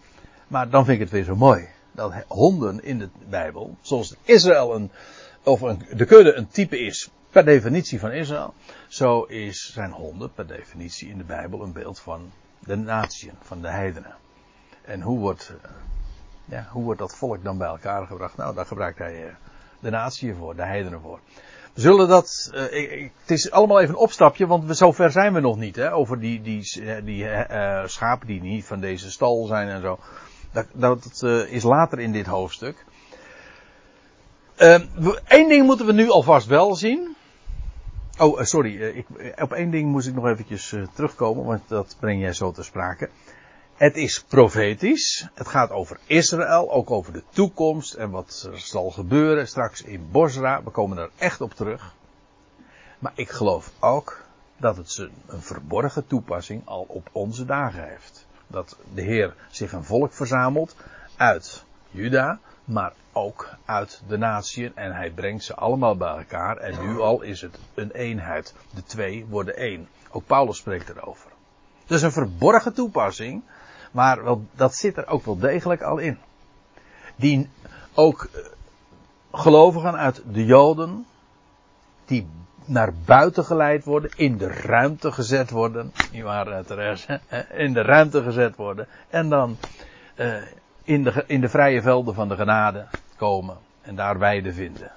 Maar 0.48 0.70
dan 0.70 0.86
vind 0.86 0.96
ik 0.96 1.04
het 1.04 1.12
weer 1.12 1.24
zo 1.24 1.36
mooi. 1.36 1.68
Dat 1.96 2.14
honden 2.28 2.84
in 2.84 3.00
de 3.00 3.10
Bijbel, 3.30 3.78
zoals 3.82 4.16
Israël 4.24 4.76
een, 4.76 4.92
of 5.44 5.62
een, 5.62 5.86
de 5.94 6.06
kudde 6.06 6.34
een 6.34 6.48
type 6.48 6.80
is 6.80 7.10
per 7.30 7.46
definitie 7.46 8.00
van 8.00 8.12
Israël, 8.12 8.54
zo 8.88 9.24
is, 9.24 9.72
zijn 9.74 9.92
honden 9.92 10.34
per 10.34 10.48
definitie 10.48 11.10
in 11.10 11.18
de 11.18 11.24
Bijbel 11.24 11.62
een 11.62 11.74
beeld 11.74 12.00
van 12.00 12.32
de 12.60 12.76
natieën, 12.76 13.34
van 13.42 13.62
de 13.62 13.68
heidenen. 13.68 14.16
En 14.82 15.02
hoe 15.02 15.20
wordt, 15.20 15.54
eh, 15.62 15.70
ja, 16.46 16.68
hoe 16.72 16.84
wordt 16.84 17.00
dat 17.00 17.16
volk 17.16 17.44
dan 17.44 17.58
bij 17.58 17.68
elkaar 17.68 18.08
gebracht? 18.08 18.38
Nou, 18.38 18.56
daar 18.56 18.66
gebruikt 18.66 18.98
hij 18.98 19.28
eh, 19.28 19.34
de 19.80 19.90
natie 19.90 20.34
voor, 20.34 20.56
de 20.56 20.66
heidenen 20.66 21.02
voor. 21.02 21.20
We 21.74 21.82
zullen 21.82 22.08
dat, 22.08 22.52
ik, 22.72 23.12
het 23.22 23.32
is 23.32 23.52
allemaal 23.52 23.80
even 23.80 23.94
een 23.94 24.00
opstapje, 24.00 24.48
want 24.48 24.66
we, 24.66 24.74
zover 24.74 25.12
zijn 25.12 25.34
we 25.34 25.40
nog 25.40 25.58
niet, 25.58 25.76
hè, 25.76 25.94
over 25.94 26.20
die, 26.20 26.42
die, 26.42 27.04
die 27.04 27.28
schapen 27.86 28.28
die 28.28 28.42
niet 28.42 28.66
van 28.66 28.80
deze 28.80 29.12
stal 29.12 29.46
zijn 29.46 29.70
en 29.70 29.82
zo. 29.82 30.00
Dat, 30.56 30.66
dat 30.74 31.22
uh, 31.24 31.52
is 31.52 31.64
later 31.64 32.00
in 32.00 32.12
dit 32.12 32.26
hoofdstuk. 32.26 32.86
Eén 34.56 35.48
ding 35.48 35.66
moeten 35.66 35.86
we 35.86 35.92
nu 35.92 36.10
alvast 36.10 36.48
wel 36.48 36.76
zien. 36.76 37.16
Oh, 38.18 38.42
sorry, 38.42 38.82
ik, 38.82 39.06
op 39.42 39.54
één 39.54 39.72
ding 39.72 39.92
moest 39.92 40.08
ik 40.08 40.14
nog 40.14 40.28
eventjes 40.28 40.76
terugkomen, 40.94 41.46
want 41.46 41.62
dat 41.68 41.96
breng 42.00 42.22
jij 42.22 42.34
zo 42.34 42.52
ter 42.52 42.66
sprake. 42.66 43.10
Het 43.76 43.96
is 43.96 44.24
profetisch. 44.24 45.28
Het 45.34 45.48
gaat 45.48 45.72
over 45.72 46.00
Israël, 46.06 46.72
ook 46.72 46.92
over 46.92 47.14
de 47.14 47.24
toekomst 47.30 47.94
en 47.94 48.10
wat 48.10 48.48
er 48.52 48.60
zal 48.60 48.92
gebeuren 48.92 49.48
straks 49.48 49.82
in 49.82 50.08
Bosra. 50.12 50.64
We 50.64 50.70
komen 50.70 50.98
er 50.98 51.10
echt 51.18 51.42
op 51.42 51.54
terug. 51.54 51.94
Maar 53.00 53.12
ik 53.16 53.30
geloof 53.30 53.72
ook 53.80 54.24
dat 54.58 54.78
het 54.78 55.08
een 55.28 55.42
verborgen 55.42 56.08
toepassing 56.08 56.62
al 56.66 56.86
op 56.88 57.10
onze 57.12 57.46
dagen 57.46 57.90
heeft. 57.90 58.26
Dat 58.48 58.78
de 58.94 59.02
Heer 59.02 59.34
zich 59.50 59.72
een 59.72 59.84
volk 59.84 60.14
verzamelt 60.14 60.76
uit 61.16 61.64
Juda, 61.90 62.40
maar 62.66 62.94
ook 63.12 63.50
uit 63.66 64.02
de 64.08 64.18
natieën. 64.18 64.72
En 64.76 64.96
hij 64.96 65.12
brengt 65.12 65.44
ze 65.44 65.56
allemaal 65.56 65.98
bij 65.98 66.18
elkaar. 66.18 66.58
En 66.58 66.88
nu 66.88 67.00
al 67.00 67.22
is 67.22 67.42
het 67.42 67.60
een 67.74 67.92
eenheid. 67.92 68.54
De 68.74 68.84
twee 68.84 69.26
worden 69.30 69.56
één. 69.56 69.88
Ook 70.12 70.26
Paulus 70.26 70.58
spreekt 70.58 70.90
erover. 70.90 71.32
Is 71.88 72.02
een 72.02 72.12
verborgen 72.12 72.74
toepassing. 72.74 73.44
Maar 73.92 74.24
wel, 74.24 74.46
dat 74.52 74.76
zit 74.76 74.98
er 74.98 75.08
ook 75.08 75.26
wel 75.26 75.38
degelijk 75.38 75.82
al 75.82 75.98
in. 75.98 76.18
Die 77.16 77.50
ook 77.94 78.24
eh, 78.24 78.42
gelovigen 79.32 79.96
uit 79.96 80.22
de 80.32 80.46
Joden. 80.46 81.06
Die 82.06 82.28
naar 82.66 82.94
buiten 83.06 83.46
geleid 83.46 83.84
worden. 83.84 84.12
In 84.16 84.38
de 84.38 84.48
ruimte 84.48 85.12
gezet 85.12 85.50
worden. 85.50 85.94
Niet 86.12 86.24
waar, 86.24 86.66
Therese? 86.66 87.20
In 87.54 87.74
de 87.74 87.82
ruimte 87.82 88.24
gezet 88.24 88.56
worden. 88.56 88.88
En 89.10 89.30
dan 89.30 89.58
uh, 90.16 90.36
in, 90.84 91.04
de, 91.04 91.24
in 91.28 91.42
de 91.42 91.50
vrije 91.50 91.82
velden 91.82 92.14
van 92.14 92.28
de 92.28 92.36
genade 92.36 92.86
komen. 93.18 93.58
En 93.82 93.96
daar 93.96 94.20
weide 94.20 94.54
vinden. 94.54 94.92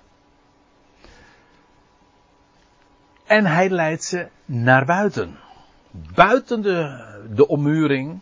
En 3.27 3.47
hij 3.47 3.71
leidt 3.71 4.05
ze 4.05 4.29
naar 4.45 4.85
buiten. 4.85 5.37
Buiten 6.15 6.63
de, 6.63 7.05
de 7.31 7.49
ommuring. 7.49 8.21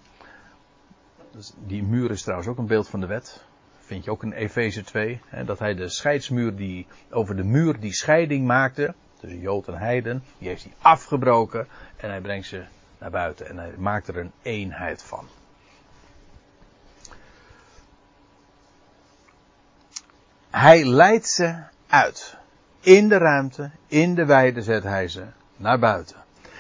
Die 1.67 1.83
muur 1.83 2.11
is 2.11 2.23
trouwens 2.23 2.49
ook 2.49 2.59
een 2.59 2.67
beeld 2.67 2.89
van 2.89 3.01
de 3.01 3.07
wet. 3.07 3.45
Vind 3.79 4.05
je 4.05 4.11
ook 4.11 4.23
in 4.23 4.33
Efeze 4.33 4.83
2. 4.83 5.21
Hè, 5.27 5.45
dat 5.45 5.59
hij 5.59 5.75
de 5.75 5.89
scheidsmuur 5.89 6.57
die, 6.57 6.87
over 7.11 7.37
de 7.37 7.45
muur 7.45 7.81
die 7.81 7.93
scheiding 7.93 8.47
maakte. 8.47 8.95
Tussen 9.21 9.41
Jood 9.41 9.69
en 9.69 9.75
Heiden. 9.75 10.25
Die 10.39 10.49
heeft 10.49 10.63
hij 10.63 10.75
afgebroken. 10.81 11.69
En 11.97 12.11
hij 12.11 12.21
brengt 12.21 12.47
ze 12.47 12.65
naar 12.99 13.11
buiten. 13.11 13.49
En 13.49 13.59
hij 13.59 13.73
maakt 13.79 14.09
er 14.09 14.17
een 14.17 14.33
eenheid 14.43 15.03
van. 15.03 15.29
Hij 20.51 20.85
leidt 20.85 21.29
ze 21.29 21.63
uit. 21.87 22.37
In 22.81 23.09
de 23.09 23.17
ruimte, 23.17 23.71
in 23.87 24.15
de 24.15 24.25
weide 24.25 24.63
zet 24.63 24.83
hij 24.83 25.09
ze 25.09 25.25
naar 25.57 25.79
buiten. 25.79 26.17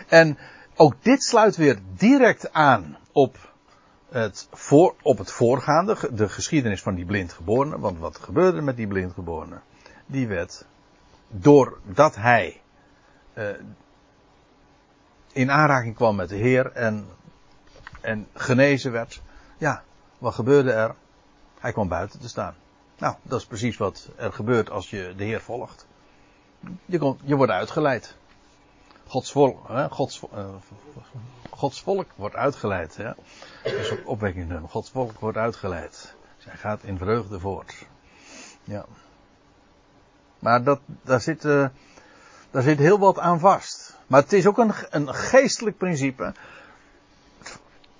En 0.09 0.39
ook 0.77 0.95
dit 1.03 1.23
sluit 1.23 1.57
weer 1.57 1.79
direct 1.97 2.53
aan 2.53 2.97
op 3.13 3.37
het, 4.09 4.49
op 5.03 5.19
het 5.19 5.33
voorgaande, 5.33 5.97
de 6.13 6.29
geschiedenis 6.29 6.83
van 6.83 6.95
die 6.95 7.05
blindgeborene. 7.05 7.79
Want 7.79 7.99
wat 7.99 8.19
gebeurde 8.19 8.61
met 8.61 8.77
die 8.77 8.87
blindgeborene? 8.87 9.61
Die 10.07 10.27
werd, 10.27 10.65
doordat 11.29 12.17
hij 12.17 12.61
uh, 13.35 13.49
in 15.33 15.51
aanraking 15.51 15.95
kwam 15.95 16.17
met 16.17 16.29
de 16.29 16.37
Heer 16.37 16.73
en, 16.73 17.09
en 18.01 18.29
genezen 18.35 18.93
werd. 18.93 19.23
Ja, 19.59 19.83
wat 20.19 20.35
gebeurde 20.35 20.73
er? 20.73 20.95
Hij 21.59 21.73
kwam 21.73 21.89
buiten 21.89 22.21
te 22.21 22.29
staan. 22.29 22.55
Nou, 22.99 23.15
dat 23.23 23.41
is 23.41 23.47
precies 23.47 23.77
wat 23.77 24.09
er 24.17 24.33
gebeurt 24.33 24.71
als 24.71 24.91
je 24.91 25.15
de 25.17 25.25
Heer 25.25 25.41
volgt. 25.41 25.87
Je, 26.85 26.99
komt, 26.99 27.21
je 27.25 27.37
wordt 27.37 27.53
uitgeleid. 27.53 28.17
Gods 29.07 29.33
volk, 29.33 29.69
hè? 29.69 29.89
Gods, 29.89 30.23
uh, 30.35 30.47
Gods 31.51 31.83
volk 31.83 32.07
wordt 32.15 32.35
uitgeleid. 32.35 32.95
Ja? 32.95 33.17
Is 33.63 33.91
ook 33.91 34.09
opwekking. 34.09 34.61
Gods 34.69 34.91
volk 34.91 35.21
wordt 35.21 35.39
uitgeleid. 35.39 36.15
Zij 36.37 36.57
gaat 36.57 36.83
in 36.83 36.99
vreugde 36.99 37.41
voort. 37.41 37.87
Ja. 38.65 38.85
Maar 40.39 40.63
dat, 40.63 40.81
daar, 41.03 41.21
zit, 41.21 41.45
uh, 41.45 41.67
daar 42.51 42.63
zit 42.63 42.79
heel 42.79 42.99
wat 42.99 43.19
aan 43.19 43.41
vast. 43.41 43.97
Maar 44.07 44.21
het 44.21 44.33
is 44.33 44.47
ook 44.47 44.59
een, 44.59 44.73
een 44.91 45.15
geestelijk 45.15 45.77
principe. 45.77 46.35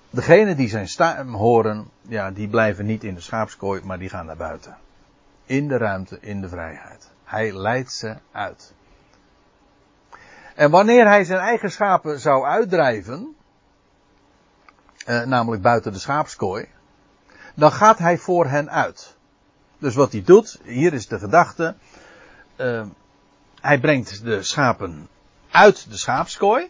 Degenen 0.09 0.57
die 0.57 0.69
zijn 0.69 0.87
stem 0.87 1.33
horen, 1.33 1.89
ja, 2.01 2.31
die 2.31 2.47
blijven 2.47 2.85
niet 2.85 3.03
in 3.03 3.15
de 3.15 3.21
schaapskooi, 3.21 3.81
maar 3.83 3.99
die 3.99 4.09
gaan 4.09 4.25
naar 4.25 4.37
buiten. 4.37 4.77
In 5.45 5.67
de 5.67 5.77
ruimte, 5.77 6.17
in 6.21 6.41
de 6.41 6.49
vrijheid. 6.49 7.09
Hij 7.23 7.53
leidt 7.53 7.91
ze 7.91 8.15
uit. 8.31 8.73
En 10.55 10.71
wanneer 10.71 11.07
hij 11.07 11.23
zijn 11.23 11.39
eigen 11.39 11.71
schapen 11.71 12.19
zou 12.19 12.45
uitdrijven, 12.45 13.35
eh, 15.05 15.23
namelijk 15.23 15.61
buiten 15.61 15.91
de 15.91 15.99
schaapskooi, 15.99 16.67
dan 17.55 17.71
gaat 17.71 17.97
hij 17.97 18.17
voor 18.17 18.45
hen 18.45 18.71
uit. 18.71 19.15
Dus 19.77 19.95
wat 19.95 20.11
hij 20.11 20.21
doet, 20.21 20.59
hier 20.63 20.93
is 20.93 21.07
de 21.07 21.19
gedachte, 21.19 21.75
uh, 22.57 22.85
hij 23.61 23.79
brengt 23.79 24.23
de 24.23 24.43
schapen 24.43 25.09
uit 25.51 25.89
de 25.89 25.97
schaapskooi. 25.97 26.67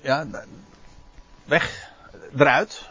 Ja, 0.00 0.26
weg, 1.44 1.92
eruit 2.36 2.90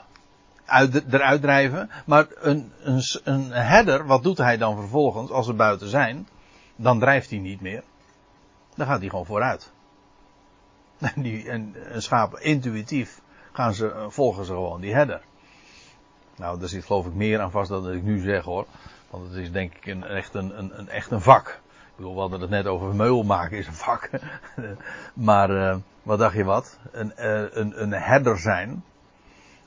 uit, 0.70 1.14
eruit 1.14 1.42
drijven. 1.42 1.90
Maar 2.06 2.28
een, 2.36 2.72
een, 2.82 3.04
een 3.24 3.52
herder, 3.52 4.06
wat 4.06 4.24
doet 4.24 4.38
hij 4.38 4.58
dan 4.58 4.76
vervolgens 4.76 5.32
als 5.32 5.46
ze 5.46 5.54
buiten 5.54 5.90
zijn? 5.90 6.28
Dan 6.76 7.00
drijft 7.00 7.30
hij 7.30 7.40
niet 7.40 7.62
meer. 7.62 7.84
Dan 8.76 8.88
gaat 8.88 9.00
hij 9.00 9.10
gewoon 9.10 9.26
vooruit. 9.26 9.72
Die, 11.16 11.50
en, 11.50 11.76
schaap 11.98 12.40
intuïtief 12.40 13.22
gaan 13.52 13.74
ze, 13.74 13.92
eh, 13.92 14.06
volgen 14.10 14.46
ze 14.46 14.52
gewoon 14.52 14.82
die 14.82 14.94
herder. 14.94 15.22
Nou, 16.36 16.60
daar 16.60 16.70
zit 16.70 16.86
geloof 16.86 17.06
ik 17.06 17.14
meer 17.14 17.40
aan 17.40 17.52
vast 17.52 17.70
dan 17.70 17.92
ik 17.92 18.04
nu 18.04 18.20
zeg 18.20 18.44
hoor. 18.44 18.66
Want 19.10 19.28
het 19.28 19.38
is 19.38 19.52
denk 19.52 19.76
ik 19.76 19.86
een, 19.86 20.04
echt, 20.04 20.34
een, 20.34 20.60
een, 20.80 20.90
echt 20.90 21.12
een 21.12 21.22
vak. 21.22 21.48
Ik 21.48 21.96
bedoel, 21.96 22.14
we 22.14 22.20
hadden 22.20 22.42
het 22.42 22.50
net 22.50 22.66
over 22.66 22.96
meul 22.96 23.24
maken 23.24 23.58
is 23.58 23.68
een 23.68 23.74
vak. 23.74 24.10
maar 25.14 25.50
uh, 25.50 25.76
wat 26.04 26.20
dacht 26.20 26.36
je 26.36 26.44
wat? 26.44 26.78
Een, 26.92 27.14
uh, 27.20 27.44
een, 27.52 27.82
een 27.82 27.94
herder 27.94 28.38
zijn. 28.38 28.84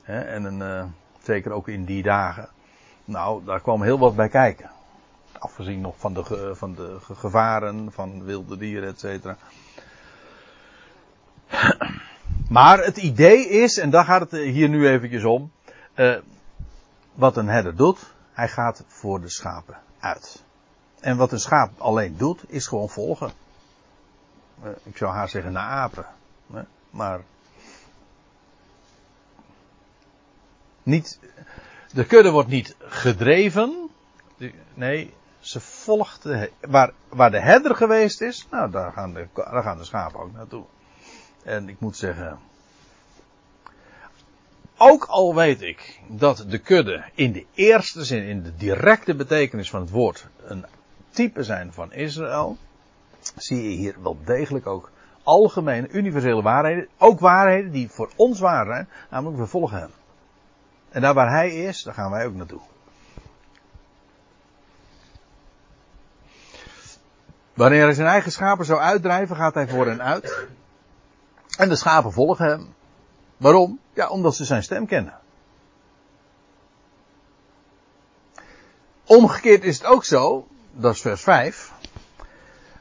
Hè, 0.01 0.19
en 0.19 0.43
een, 0.43 0.59
uh, 0.59 0.83
zeker 1.21 1.51
ook 1.51 1.67
in 1.67 1.85
die 1.85 2.03
dagen. 2.03 2.49
Nou, 3.05 3.45
daar 3.45 3.61
kwam 3.61 3.81
heel 3.81 3.99
wat 3.99 4.15
bij 4.15 4.29
kijken. 4.29 4.69
Afgezien 5.39 5.81
nog 5.81 5.95
van 5.97 6.13
de, 6.13 6.51
van 6.55 6.75
de 6.75 6.97
gevaren, 7.13 7.91
van 7.91 8.23
wilde 8.23 8.57
dieren, 8.57 8.89
et 8.89 8.99
cetera. 8.99 9.37
Maar 12.49 12.79
het 12.79 12.97
idee 12.97 13.49
is, 13.49 13.77
en 13.77 13.89
daar 13.89 14.05
gaat 14.05 14.31
het 14.31 14.41
hier 14.41 14.69
nu 14.69 14.87
eventjes 14.87 15.23
om. 15.23 15.51
Wat 17.13 17.37
een 17.37 17.47
herder 17.47 17.75
doet, 17.75 18.13
hij 18.33 18.49
gaat 18.49 18.83
voor 18.87 19.21
de 19.21 19.29
schapen 19.29 19.77
uit. 19.99 20.43
En 20.99 21.17
wat 21.17 21.31
een 21.31 21.39
schaap 21.39 21.79
alleen 21.79 22.17
doet, 22.17 22.43
is 22.47 22.67
gewoon 22.67 22.89
volgen. 22.89 23.31
Uh, 24.63 24.69
ik 24.83 24.97
zou 24.97 25.11
haar 25.11 25.29
zeggen 25.29 25.51
naar 25.51 25.69
apen. 25.69 26.05
Maar 26.89 27.21
Niet, 30.83 31.19
de 31.93 32.05
kudde 32.05 32.31
wordt 32.31 32.49
niet 32.49 32.75
gedreven. 32.79 33.89
Nee, 34.73 35.13
ze 35.39 35.59
volgt 35.59 36.23
de, 36.23 36.51
waar, 36.61 36.91
waar 37.09 37.31
de 37.31 37.39
herder 37.39 37.75
geweest 37.75 38.21
is. 38.21 38.47
Nou, 38.51 38.71
daar 38.71 38.91
gaan, 38.91 39.13
de, 39.13 39.27
daar 39.33 39.63
gaan 39.63 39.77
de 39.77 39.83
schapen 39.83 40.19
ook 40.19 40.33
naartoe. 40.33 40.65
En 41.43 41.69
ik 41.69 41.79
moet 41.79 41.97
zeggen. 41.97 42.39
Ook 44.85 45.05
al 45.05 45.35
weet 45.35 45.61
ik 45.61 45.99
dat 46.07 46.45
de 46.47 46.57
kudde 46.57 47.03
in 47.13 47.31
de 47.31 47.45
eerste 47.53 48.03
zin, 48.03 48.23
in 48.23 48.43
de 48.43 48.55
directe 48.55 49.15
betekenis 49.15 49.69
van 49.69 49.81
het 49.81 49.89
woord, 49.89 50.27
een 50.45 50.65
type 51.09 51.43
zijn 51.43 51.73
van 51.73 51.93
Israël. 51.93 52.57
Zie 53.35 53.63
je 53.63 53.77
hier 53.77 53.95
wel 54.01 54.17
degelijk 54.23 54.67
ook 54.67 54.91
algemene, 55.23 55.89
universele 55.89 56.41
waarheden. 56.41 56.87
Ook 56.97 57.19
waarheden 57.19 57.71
die 57.71 57.89
voor 57.89 58.09
ons 58.15 58.39
waar 58.39 58.65
zijn. 58.65 58.89
Namelijk, 59.09 59.37
we 59.37 59.45
volgen 59.45 59.77
hem. 59.77 59.91
En 60.89 61.01
daar 61.01 61.13
waar 61.13 61.31
hij 61.31 61.55
is, 61.55 61.83
daar 61.83 61.93
gaan 61.93 62.11
wij 62.11 62.25
ook 62.25 62.35
naartoe. 62.35 62.61
Wanneer 67.53 67.83
hij 67.83 67.93
zijn 67.93 68.07
eigen 68.07 68.31
schapen 68.31 68.65
zou 68.65 68.79
uitdrijven, 68.79 69.35
gaat 69.35 69.53
hij 69.53 69.67
voor 69.67 69.87
hen 69.87 70.01
uit. 70.01 70.47
En 71.57 71.69
de 71.69 71.75
schapen 71.75 72.11
volgen 72.11 72.45
hem. 72.45 72.73
Waarom? 73.43 73.79
Ja, 73.93 74.09
omdat 74.09 74.35
ze 74.35 74.45
zijn 74.45 74.63
stem 74.63 74.85
kennen. 74.85 75.13
Omgekeerd 79.05 79.63
is 79.63 79.77
het 79.77 79.87
ook 79.87 80.05
zo, 80.05 80.47
dat 80.71 80.93
is 80.93 81.01
vers 81.01 81.21
5. 81.21 81.71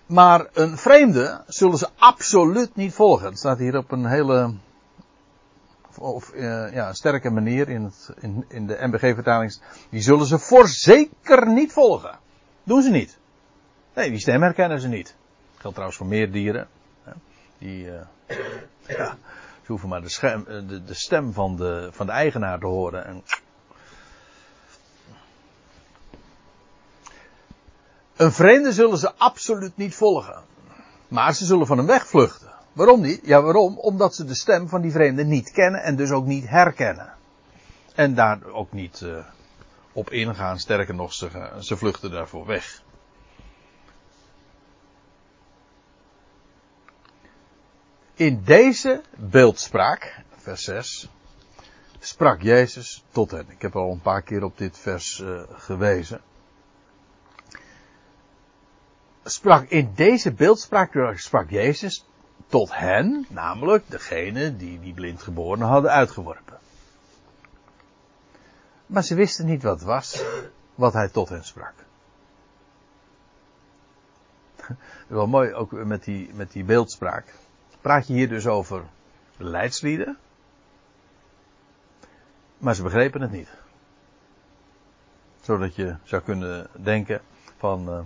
Maar 0.07 0.46
een 0.53 0.79
vreemde 0.79 1.42
zullen 1.46 1.79
ze 1.79 1.88
absoluut 1.96 2.77
niet 2.77 2.94
volgen. 2.94 3.27
Het 3.27 3.38
staat 3.38 3.59
hier 3.59 3.77
op 3.77 3.90
een 3.90 4.07
hele 4.07 4.55
of 5.98 6.35
uh, 6.35 6.72
ja, 6.72 6.92
sterke 6.92 7.31
manier 7.31 7.68
in, 7.68 7.83
het, 7.85 8.11
in, 8.20 8.44
in 8.48 8.66
de 8.66 8.79
MBG-vertaling, 8.81 9.61
die 9.90 10.01
zullen 10.01 10.27
ze 10.27 10.38
voorzeker 10.38 11.48
niet 11.48 11.72
volgen. 11.72 12.18
Doen 12.62 12.83
ze 12.83 12.90
niet. 12.90 13.18
Nee, 13.94 14.11
die 14.11 14.20
stem 14.20 14.42
herkennen 14.42 14.81
ze 14.81 14.88
niet. 14.88 15.07
Dat 15.07 15.61
geldt 15.61 15.75
trouwens 15.75 15.96
voor 15.96 16.07
meer 16.07 16.33
dieren. 16.33 16.68
Die, 17.59 17.85
uh, 17.85 17.92
ja, 18.87 19.16
hoeven 19.73 19.89
maar 19.89 20.03
de, 20.03 20.09
scherm, 20.09 20.47
eh, 20.47 20.69
de, 20.69 20.85
de, 20.85 20.95
stem 20.95 21.33
van 21.33 21.57
de, 21.57 21.89
van 21.93 22.07
de 22.07 22.13
eigenaar 22.13 22.59
te 22.59 22.67
horen. 22.67 23.05
En... 23.05 23.23
Een 28.17 28.33
vreemde 28.33 28.73
zullen 28.73 28.99
ze 28.99 29.15
absoluut 29.15 29.77
niet 29.77 29.95
volgen. 29.95 30.43
Maar 31.09 31.35
ze 31.35 31.45
zullen 31.45 31.67
van 31.67 31.77
hem 31.77 31.87
wegvluchten. 31.87 32.53
Waarom 32.73 33.01
niet? 33.01 33.21
Ja, 33.23 33.43
waarom? 33.43 33.79
Omdat 33.79 34.15
ze 34.15 34.25
de 34.25 34.35
stem 34.35 34.69
van 34.69 34.81
die 34.81 34.93
vreemde 34.93 35.25
niet 35.25 35.51
kennen 35.51 35.83
en 35.83 35.97
dus 35.97 36.11
ook 36.11 36.27
niet 36.27 36.49
herkennen. 36.49 37.13
En 37.95 38.15
daar 38.15 38.45
ook 38.45 38.73
niet 38.73 39.01
uh, 39.01 39.25
op 39.93 40.11
ingaan. 40.11 40.59
Sterker 40.59 40.95
nog, 40.95 41.13
ze, 41.13 41.51
ze 41.59 41.77
vluchten 41.77 42.11
daarvoor 42.11 42.47
weg. 42.47 42.83
In 48.23 48.43
deze 48.45 49.03
beeldspraak, 49.17 50.21
vers 50.37 50.65
6, 50.65 51.09
sprak 51.99 52.43
Jezus 52.43 53.05
tot 53.11 53.31
hen. 53.31 53.47
Ik 53.49 53.63
heb 53.63 53.77
al 53.77 53.93
een 53.93 54.01
paar 54.01 54.23
keer 54.23 54.45
op 54.45 54.59
dit 54.59 54.79
vers 54.79 55.21
eh, 55.21 55.43
gewezen. 55.53 56.21
Sprak 59.25 59.69
in 59.69 59.93
deze 59.95 60.33
beeldspraak 60.33 61.19
sprak 61.19 61.51
Jezus 61.51 62.05
tot 62.47 62.77
hen, 62.77 63.27
namelijk 63.29 63.91
degene 63.91 64.57
die 64.57 64.81
die 64.81 64.95
blindgeborene 64.95 65.65
hadden 65.65 65.91
uitgeworpen. 65.91 66.59
Maar 68.87 69.05
ze 69.05 69.15
wisten 69.15 69.47
niet 69.47 69.63
wat 69.63 69.83
was, 69.83 70.25
wat 70.75 70.93
hij 70.93 71.09
tot 71.09 71.29
hen 71.29 71.45
sprak. 71.45 71.75
Wel 75.07 75.27
mooi, 75.27 75.55
ook 75.55 75.73
met 75.73 76.05
die, 76.05 76.31
met 76.35 76.53
die 76.53 76.65
beeldspraak. 76.65 77.35
Praat 77.83 78.07
je 78.07 78.12
hier 78.12 78.29
dus 78.29 78.47
over 78.47 78.85
leidslieden, 79.37 80.18
maar 82.59 82.75
ze 82.75 82.83
begrepen 82.83 83.21
het 83.21 83.31
niet. 83.31 83.49
Zodat 85.40 85.75
je 85.75 85.97
zou 86.03 86.23
kunnen 86.23 86.66
denken 86.73 87.21
van, 87.57 87.88
eh, 87.88 88.01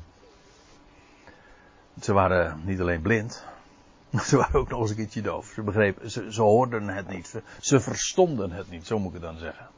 ze 2.00 2.12
waren 2.12 2.60
niet 2.64 2.80
alleen 2.80 3.02
blind, 3.02 3.44
maar 4.10 4.24
ze 4.24 4.36
waren 4.36 4.60
ook 4.60 4.68
nog 4.68 4.80
eens 4.80 4.90
een 4.90 4.96
keertje 4.96 5.22
doof. 5.22 5.46
Ze 5.46 5.62
begrepen, 5.62 6.10
ze, 6.10 6.42
hoorden 6.42 6.88
het 6.88 7.08
niet, 7.08 7.26
ze, 7.26 7.42
ze 7.60 7.80
verstonden 7.80 8.50
het 8.50 8.70
niet, 8.70 8.86
zo 8.86 8.98
moet 8.98 9.14
ik 9.14 9.20
het 9.20 9.30
dan 9.30 9.38
zeggen. 9.38 9.68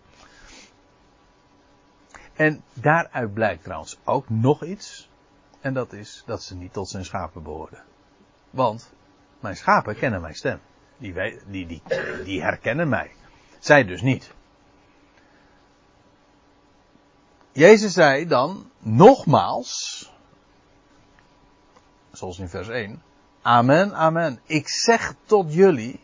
En 2.34 2.62
daaruit 2.72 3.34
blijkt 3.34 3.62
trouwens 3.62 3.98
ook 4.04 4.28
nog 4.28 4.64
iets. 4.64 5.08
En 5.60 5.74
dat 5.74 5.92
is 5.92 6.22
dat 6.26 6.42
ze 6.42 6.54
niet 6.54 6.72
tot 6.72 6.88
zijn 6.88 7.04
schapen 7.04 7.42
behoorden. 7.42 7.82
Want 8.50 8.92
mijn 9.40 9.56
schapen 9.56 9.96
kennen 9.96 10.20
mijn 10.20 10.34
stem. 10.34 10.60
Die, 10.96 11.14
die, 11.46 11.66
die, 11.66 11.82
die 12.24 12.42
herkennen 12.42 12.88
mij. 12.88 13.10
Zij 13.58 13.84
dus 13.84 14.02
niet. 14.02 14.32
Jezus 17.52 17.92
zei 17.92 18.26
dan 18.26 18.70
nogmaals, 18.78 20.12
zoals 22.12 22.38
in 22.38 22.48
vers 22.48 22.68
1, 22.68 23.02
Amen, 23.42 23.94
amen. 23.94 24.40
Ik 24.46 24.68
zeg 24.68 25.14
tot 25.24 25.54
jullie, 25.54 26.00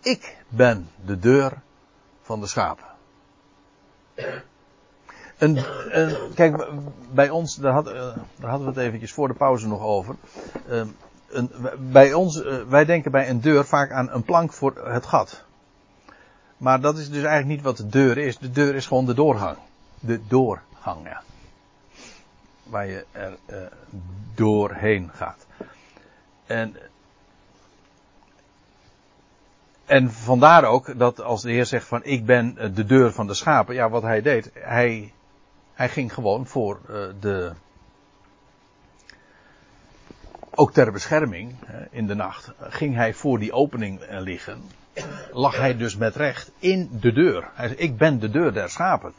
ik 0.00 0.36
ben 0.48 0.88
de 1.04 1.18
deur 1.18 1.62
van 2.22 2.40
de 2.40 2.46
schapen. 2.46 2.86
Kijk, 6.34 6.68
bij 7.12 7.30
ons, 7.30 7.54
daar, 7.56 7.72
had, 7.72 7.86
eh, 7.86 8.16
daar 8.36 8.50
hadden 8.50 8.68
we 8.68 8.74
het 8.74 8.86
eventjes 8.86 9.12
voor 9.12 9.28
de 9.28 9.34
pauze 9.34 9.68
nog 9.68 9.80
over. 9.80 10.16
Eh, 10.68 10.82
bij 11.78 12.12
ons, 12.12 12.42
eh, 12.42 12.62
wij 12.68 12.84
denken 12.84 13.10
bij 13.10 13.28
een 13.28 13.40
deur 13.40 13.64
vaak 13.64 13.90
aan 13.90 14.10
een 14.10 14.22
plank 14.22 14.52
voor 14.52 14.88
het 14.88 15.06
gat. 15.06 15.44
Maar 16.56 16.80
dat 16.80 16.98
is 16.98 17.06
dus 17.06 17.22
eigenlijk 17.22 17.46
niet 17.46 17.62
wat 17.62 17.76
de 17.76 17.86
deur 17.86 18.18
is. 18.18 18.38
De 18.38 18.50
deur 18.50 18.74
is 18.74 18.86
gewoon 18.86 19.06
de 19.06 19.14
doorgang. 19.14 19.56
De 20.00 20.26
doorgang, 20.26 21.04
ja. 21.04 21.22
Waar 22.62 22.86
je 22.86 23.04
er 23.12 23.36
eh, 23.46 23.56
doorheen 24.34 25.10
gaat. 25.14 25.46
En, 26.46 26.76
en 29.84 30.12
vandaar 30.12 30.64
ook 30.64 30.98
dat 30.98 31.20
als 31.20 31.42
de 31.42 31.50
Heer 31.50 31.66
zegt 31.66 31.86
van 31.86 32.04
ik 32.04 32.26
ben 32.26 32.58
eh, 32.58 32.74
de 32.74 32.84
deur 32.84 33.12
van 33.12 33.26
de 33.26 33.34
schapen. 33.34 33.74
Ja, 33.74 33.90
wat 33.90 34.02
hij 34.02 34.22
deed. 34.22 34.50
Hij, 34.54 35.12
hij 35.74 35.88
ging 35.88 36.14
gewoon 36.14 36.46
voor 36.46 36.80
de. 37.20 37.52
Ook 40.54 40.72
ter 40.72 40.92
bescherming 40.92 41.54
in 41.90 42.06
de 42.06 42.14
nacht. 42.14 42.52
Ging 42.60 42.94
hij 42.94 43.14
voor 43.14 43.38
die 43.38 43.52
opening 43.52 44.00
eh, 44.00 44.20
liggen. 44.20 44.62
Lag 45.32 45.56
hij 45.56 45.76
dus 45.76 45.96
met 45.96 46.16
recht 46.16 46.50
in 46.58 46.88
de 47.00 47.12
deur. 47.12 47.50
Hij 47.54 47.68
zei: 47.68 47.80
Ik 47.80 47.96
ben 47.96 48.18
de 48.18 48.30
deur 48.30 48.52
der 48.52 48.70
schapen. 48.70 49.12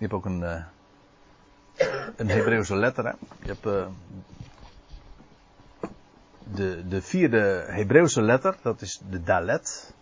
Je 0.00 0.06
hebt 0.06 0.12
ook 0.12 0.24
een, 0.24 0.42
eh, 0.42 0.64
een 2.16 2.28
Hebreeuwse 2.28 2.76
letter. 2.76 3.04
Hè? 3.04 3.12
Je 3.42 3.46
hebt 3.46 3.66
eh, 3.66 3.86
de, 6.54 6.88
de 6.88 7.02
vierde 7.02 7.64
Hebreeuwse 7.68 8.22
letter, 8.22 8.56
dat 8.62 8.80
is 8.80 9.00
de 9.10 9.22
Dalet. 9.22 9.94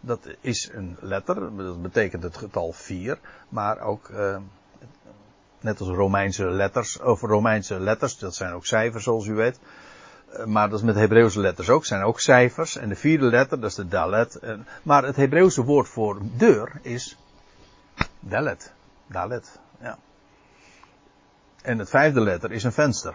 Dat 0.00 0.26
is 0.40 0.70
een 0.72 0.96
letter, 1.00 1.56
dat 1.56 1.82
betekent 1.82 2.22
het 2.22 2.36
getal 2.36 2.72
4, 2.72 3.18
maar 3.48 3.80
ook 3.80 4.08
eh, 4.08 4.36
net 5.60 5.80
als 5.80 5.88
Romeinse 5.88 6.50
letters, 6.50 7.00
of 7.00 7.20
Romeinse 7.20 7.80
letters, 7.80 8.18
dat 8.18 8.34
zijn 8.34 8.52
ook 8.52 8.66
cijfers 8.66 9.04
zoals 9.04 9.26
u 9.26 9.34
weet. 9.34 9.58
Eh, 10.32 10.44
Maar 10.44 10.68
dat 10.70 10.78
is 10.78 10.84
met 10.84 10.94
Hebreeuwse 10.94 11.40
letters 11.40 11.68
ook, 11.68 11.84
zijn 11.84 12.02
ook 12.02 12.20
cijfers. 12.20 12.76
En 12.76 12.88
de 12.88 12.96
vierde 12.96 13.26
letter, 13.26 13.60
dat 13.60 13.70
is 13.70 13.76
de 13.76 13.88
Dalet. 13.88 14.34
En- 14.36 14.66
Maar 14.82 15.02
het 15.04 15.16
Hebreeuwse 15.16 15.64
woord 15.64 15.88
voor 15.88 16.18
deur 16.22 16.72
is 16.82 17.16
Dalet. 18.20 18.72
Dalet, 19.06 19.58
ja. 19.80 19.98
En 21.62 21.78
het 21.78 21.90
vijfde 21.90 22.20
letter 22.20 22.52
is 22.52 22.64
een 22.64 22.72
venster. 22.72 23.14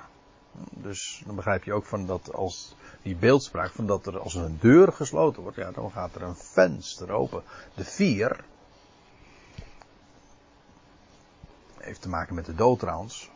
Dus 0.70 1.24
dan 1.26 1.36
begrijp 1.36 1.64
je 1.64 1.74
ook 1.74 1.86
van 1.86 2.06
dat 2.06 2.34
als 2.34 2.76
die 3.02 3.16
beeldspraak 3.16 3.72
van 3.72 3.88
dat 3.88 4.06
er 4.06 4.20
als 4.20 4.36
een 4.36 4.58
deur 4.60 4.94
gesloten 4.94 5.42
wordt, 5.42 5.58
ja, 5.58 5.72
dan 5.72 5.92
gaat 5.92 6.16
er 6.16 6.22
een 6.22 6.36
venster 6.36 7.12
open. 7.12 7.44
De 7.76 7.84
vier 7.84 8.44
heeft 11.78 12.02
te 12.02 12.10
maken 12.10 12.36
met 12.36 12.46
de 12.46 12.56
dood 12.56 12.80
trouwens. 12.80 13.30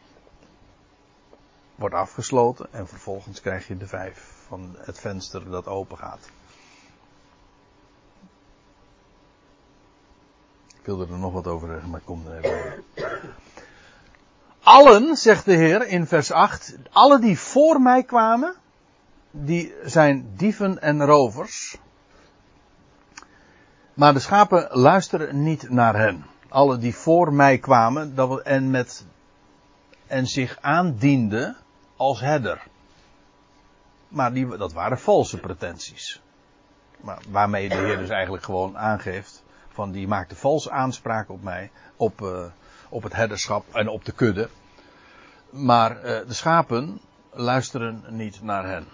Wordt 1.75 1.95
afgesloten 1.95 2.73
en 2.73 2.87
vervolgens 2.87 3.41
krijg 3.41 3.67
je 3.67 3.77
de 3.77 3.87
vijf 3.87 4.45
van 4.47 4.75
het 4.77 4.99
venster 4.99 5.49
dat 5.49 5.67
open 5.67 5.97
gaat. 5.97 6.29
Ik 10.79 10.85
wilde 10.85 11.13
er 11.13 11.19
nog 11.19 11.33
wat 11.33 11.47
over 11.47 11.67
zeggen, 11.67 11.89
maar 11.89 11.99
ik 11.99 12.05
kom 12.05 12.27
er 12.27 12.43
even. 12.43 12.83
Allen, 14.67 15.17
zegt 15.17 15.45
de 15.45 15.55
Heer 15.55 15.87
in 15.87 16.07
vers 16.07 16.31
8, 16.31 16.77
alle 16.91 17.19
die 17.19 17.39
voor 17.39 17.81
mij 17.81 18.03
kwamen, 18.03 18.55
die 19.31 19.73
zijn 19.83 20.33
dieven 20.35 20.81
en 20.81 21.05
rovers. 21.05 21.77
Maar 23.93 24.13
de 24.13 24.19
schapen 24.19 24.67
luisteren 24.71 25.43
niet 25.43 25.69
naar 25.69 25.95
hen. 25.95 26.25
Alle 26.49 26.77
die 26.77 26.95
voor 26.95 27.33
mij 27.33 27.57
kwamen 27.57 28.15
dat 28.15 28.41
en, 28.41 28.71
met, 28.71 29.05
en 30.07 30.27
zich 30.27 30.57
aandienden 30.61 31.57
als 31.95 32.19
herder. 32.19 32.67
Maar 34.07 34.33
die, 34.33 34.57
dat 34.57 34.73
waren 34.73 34.99
valse 34.99 35.39
pretenties. 35.39 36.21
Maar 37.01 37.21
waarmee 37.29 37.69
de 37.69 37.75
Heer 37.75 37.97
dus 37.97 38.09
eigenlijk 38.09 38.43
gewoon 38.43 38.77
aangeeft 38.77 39.43
van 39.69 39.91
die 39.91 40.07
maakte 40.07 40.35
valse 40.35 40.71
aanspraak 40.71 41.29
op 41.29 41.43
mij, 41.43 41.71
op, 41.95 42.21
eh, 42.21 42.45
op 42.89 43.03
het 43.03 43.13
herderschap 43.13 43.75
en 43.75 43.87
op 43.87 44.05
de 44.05 44.11
kudde. 44.11 44.49
Maar 45.49 46.01
eh, 46.01 46.27
de 46.27 46.33
schapen 46.33 46.99
luisteren 47.31 48.03
niet 48.09 48.41
naar 48.41 48.65
hen. 48.65 48.87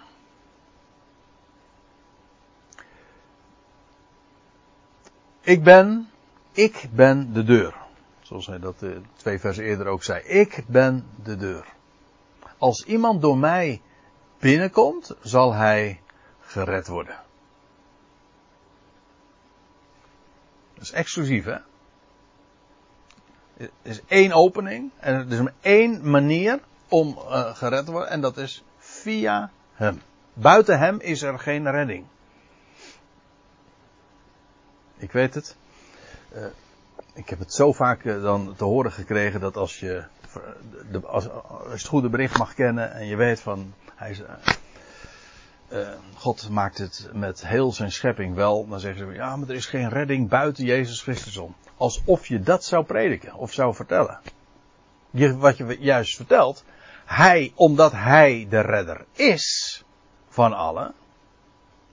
Ik 5.40 5.62
ben, 5.62 6.10
ik 6.52 6.88
ben 6.92 7.32
de 7.32 7.44
deur. 7.44 7.74
Zoals 8.20 8.46
hij 8.46 8.58
dat 8.58 8.82
eh, 8.82 8.90
twee 9.16 9.38
versen 9.38 9.64
eerder 9.64 9.86
ook 9.86 10.02
zei. 10.02 10.22
Ik 10.22 10.64
ben 10.66 11.06
de 11.22 11.36
deur. 11.36 11.66
Als 12.58 12.84
iemand 12.84 13.22
door 13.22 13.38
mij 13.38 13.82
binnenkomt, 14.38 15.14
zal 15.22 15.52
hij 15.52 16.00
gered 16.40 16.86
worden. 16.86 17.16
Dat 20.74 20.82
is 20.82 20.92
exclusief, 20.92 21.44
hè? 21.44 21.56
Er 23.56 23.70
is 23.82 24.00
één 24.06 24.32
opening 24.32 24.90
en 25.00 25.14
er 25.14 25.40
is 25.40 25.50
één 25.60 26.10
manier 26.10 26.60
om 26.88 27.18
eh, 27.18 27.54
gered 27.54 27.84
te 27.84 27.90
worden 27.90 28.10
en 28.10 28.20
dat 28.20 28.36
is 28.36 28.64
via 28.78 29.50
hem. 29.72 30.00
Buiten 30.32 30.78
hem 30.78 31.00
is 31.00 31.22
er 31.22 31.38
geen 31.38 31.70
redding. 31.70 32.04
Ik 34.96 35.12
weet 35.12 35.34
het. 35.34 35.56
Eh, 36.32 36.44
ik 37.14 37.28
heb 37.28 37.38
het 37.38 37.54
zo 37.54 37.72
vaak 37.72 38.04
eh, 38.04 38.22
dan 38.22 38.54
te 38.56 38.64
horen 38.64 38.92
gekregen 38.92 39.40
dat 39.40 39.56
als 39.56 39.80
je, 39.80 40.04
de, 40.90 41.06
als, 41.06 41.28
het 41.68 41.86
goede 41.86 42.08
bericht 42.08 42.38
mag 42.38 42.54
kennen 42.54 42.92
en 42.92 43.06
je 43.06 43.16
weet 43.16 43.40
van 43.40 43.74
hij 43.94 44.10
is, 44.10 44.22
eh, 45.74 45.88
God 46.14 46.50
maakt 46.50 46.78
het 46.78 47.08
met 47.12 47.46
heel 47.46 47.72
zijn 47.72 47.92
schepping 47.92 48.34
wel, 48.34 48.68
dan 48.68 48.80
zeggen 48.80 49.06
ze 49.06 49.12
ja, 49.12 49.36
maar 49.36 49.48
er 49.48 49.54
is 49.54 49.66
geen 49.66 49.88
redding 49.88 50.28
buiten 50.28 50.64
Jezus 50.64 51.02
Christus 51.02 51.36
om. 51.36 51.54
Alsof 51.76 52.26
je 52.26 52.40
dat 52.40 52.64
zou 52.64 52.84
prediken 52.84 53.34
of 53.34 53.52
zou 53.52 53.74
vertellen. 53.74 54.20
Je, 55.10 55.36
wat 55.36 55.56
je 55.56 55.76
juist 55.80 56.16
vertelt, 56.16 56.64
hij, 57.04 57.52
omdat 57.54 57.92
hij 57.92 58.46
de 58.50 58.60
redder 58.60 59.04
is 59.12 59.84
van 60.28 60.52
allen, 60.52 60.94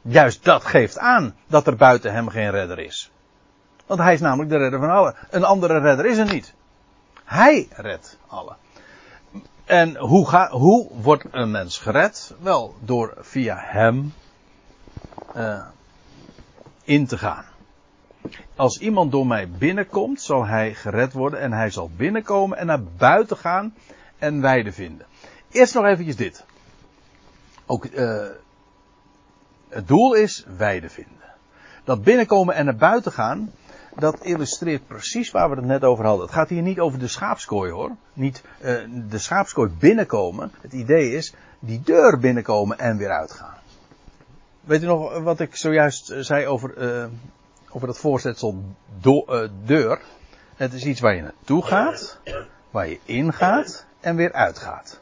Juist 0.01 0.43
dat 0.43 0.65
geeft 0.65 0.97
aan 0.97 1.35
dat 1.47 1.67
er 1.67 1.75
buiten 1.75 2.13
hem 2.13 2.29
geen 2.29 2.51
redder 2.51 2.79
is. 2.79 3.11
Want 3.85 3.99
hij 3.99 4.13
is 4.13 4.19
namelijk 4.19 4.49
de 4.49 4.57
redder 4.57 4.79
van 4.79 4.89
allen. 4.89 5.15
Een 5.29 5.43
andere 5.43 5.79
redder 5.79 6.05
is 6.05 6.17
er 6.17 6.33
niet. 6.33 6.53
Hij 7.23 7.67
redt 7.75 8.17
allen. 8.27 8.55
En 9.65 9.97
hoe, 9.97 10.27
ga, 10.27 10.49
hoe 10.49 10.89
wordt 11.01 11.25
een 11.31 11.51
mens 11.51 11.77
gered? 11.77 12.35
Wel, 12.39 12.75
door 12.79 13.13
via 13.19 13.55
hem 13.57 14.13
uh, 15.35 15.65
in 16.83 17.07
te 17.07 17.17
gaan. 17.17 17.45
Als 18.55 18.79
iemand 18.79 19.11
door 19.11 19.27
mij 19.27 19.49
binnenkomt, 19.49 20.21
zal 20.21 20.45
hij 20.45 20.73
gered 20.73 21.13
worden 21.13 21.39
en 21.39 21.53
hij 21.53 21.69
zal 21.69 21.89
binnenkomen 21.95 22.57
en 22.57 22.65
naar 22.65 22.83
buiten 22.83 23.37
gaan 23.37 23.73
en 24.17 24.41
weide 24.41 24.71
vinden. 24.71 25.05
Eerst 25.51 25.73
nog 25.73 25.85
eventjes 25.85 26.15
dit. 26.15 26.45
Ook 27.65 27.85
uh, 27.85 28.25
het 29.69 29.87
doel 29.87 30.13
is 30.13 30.45
weide 30.57 30.89
vinden. 30.89 31.19
Dat 31.83 32.03
binnenkomen 32.03 32.55
en 32.55 32.65
naar 32.65 32.75
buiten 32.75 33.11
gaan, 33.11 33.51
dat 33.95 34.17
illustreert 34.21 34.87
precies 34.87 35.31
waar 35.31 35.49
we 35.49 35.55
het 35.55 35.65
net 35.65 35.83
over 35.83 36.05
hadden. 36.05 36.25
Het 36.25 36.35
gaat 36.35 36.49
hier 36.49 36.61
niet 36.61 36.79
over 36.79 36.99
de 36.99 37.07
schaapskooi 37.07 37.71
hoor. 37.71 37.91
Niet 38.13 38.41
uh, 38.61 38.77
de 39.09 39.17
schaapskooi 39.17 39.69
binnenkomen. 39.79 40.51
Het 40.61 40.73
idee 40.73 41.11
is 41.11 41.33
die 41.59 41.81
deur 41.83 42.19
binnenkomen 42.19 42.79
en 42.79 42.97
weer 42.97 43.11
uitgaan. 43.11 43.55
Weet 44.61 44.83
u 44.83 44.85
nog 44.85 45.19
wat 45.19 45.39
ik 45.39 45.55
zojuist 45.55 46.13
zei 46.19 46.45
over, 46.45 46.77
uh, 46.77 47.05
over 47.69 47.87
dat 47.87 47.97
voorzetsel 47.97 48.63
deur? 49.65 50.01
Het 50.55 50.73
is 50.73 50.85
iets 50.85 50.99
waar 50.99 51.15
je 51.15 51.21
naartoe 51.21 51.65
gaat, 51.65 52.19
waar 52.69 52.87
je 52.87 52.99
ingaat 53.05 53.85
en 53.99 54.15
weer 54.15 54.33
uitgaat. 54.33 54.99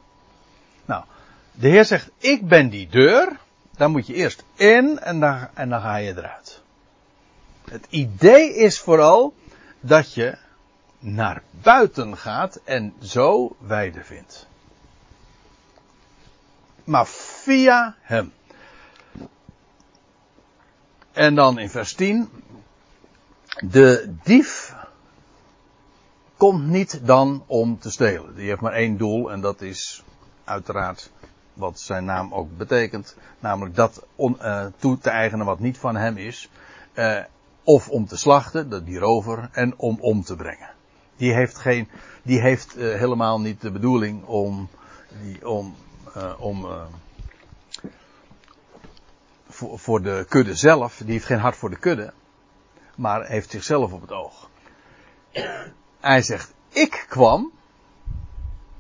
Nou, 0.86 1.04
de 1.52 1.68
Heer 1.68 1.86
zegt, 1.86 2.10
ik 2.18 2.48
ben 2.48 2.70
die 2.70 2.88
deur. 2.88 3.40
Daar 3.76 3.90
moet 3.90 4.08
je 4.08 4.14
eerst 4.14 4.44
in 4.56 5.00
en 5.00 5.20
dan, 5.20 5.48
en 5.54 5.70
dan 5.70 5.82
ga 5.82 5.96
je 5.96 6.18
eruit. 6.18 6.59
Het 7.70 7.86
idee 7.90 8.56
is 8.56 8.80
vooral 8.80 9.34
dat 9.80 10.14
je 10.14 10.38
naar 11.00 11.44
buiten 11.52 12.18
gaat 12.18 12.60
en 12.64 12.94
zo 13.02 13.56
weide 13.60 14.04
vindt. 14.04 14.48
Maar 16.84 17.08
via 17.08 17.96
hem. 18.02 18.34
En 21.12 21.36
dan 21.36 21.60
in 21.60 21.70
vers 21.70 21.94
10. 21.94 22.30
De 23.60 24.14
dief 24.24 24.76
komt 26.38 26.68
niet 26.68 27.00
dan 27.06 27.44
om 27.48 27.80
te 27.80 27.92
stelen. 27.92 28.36
Die 28.36 28.48
heeft 28.48 28.62
maar 28.62 28.74
één 28.74 28.98
doel 28.98 29.32
en 29.32 29.42
dat 29.42 29.62
is 29.62 30.04
uiteraard 30.44 31.12
wat 31.54 31.80
zijn 31.80 32.06
naam 32.06 32.34
ook 32.34 32.58
betekent. 32.58 33.16
Namelijk 33.40 33.76
dat 33.76 34.06
uh, 34.18 34.66
toe 34.78 34.98
te 34.98 35.10
eigenen 35.10 35.46
wat 35.46 35.60
niet 35.60 35.78
van 35.78 35.96
hem 35.96 36.18
is. 36.18 36.50
Uh, 36.94 37.20
of 37.70 37.90
om 37.90 38.06
te 38.06 38.18
slachten, 38.18 38.86
die 38.86 39.00
rover, 39.00 39.50
en 39.52 39.74
om 39.78 39.98
om 40.00 40.24
te 40.24 40.36
brengen. 40.36 40.70
Die 41.16 41.34
heeft, 41.34 41.58
geen, 41.58 41.90
die 42.24 42.42
heeft 42.42 42.78
uh, 42.78 42.96
helemaal 43.00 43.40
niet 43.42 43.62
de 43.62 43.72
bedoeling 43.72 44.26
om, 44.26 44.70
die, 45.22 45.50
om, 45.50 45.76
om 46.38 46.68
voor, 49.50 49.80
voor 49.80 50.02
de 50.02 50.26
kudde 50.30 50.56
zelf, 50.56 50.98
die 50.98 51.12
heeft 51.12 51.26
geen 51.26 51.40
hart 51.40 51.56
voor 51.56 51.70
de 51.70 51.80
kudde, 51.80 52.14
maar 52.96 53.26
heeft 53.26 53.50
zichzelf 53.50 53.92
op 53.92 54.02
het 54.02 54.12
oog. 54.12 54.50
Hij 56.00 56.22
zegt, 56.22 56.54
ik 56.70 57.06
kwam, 57.10 57.52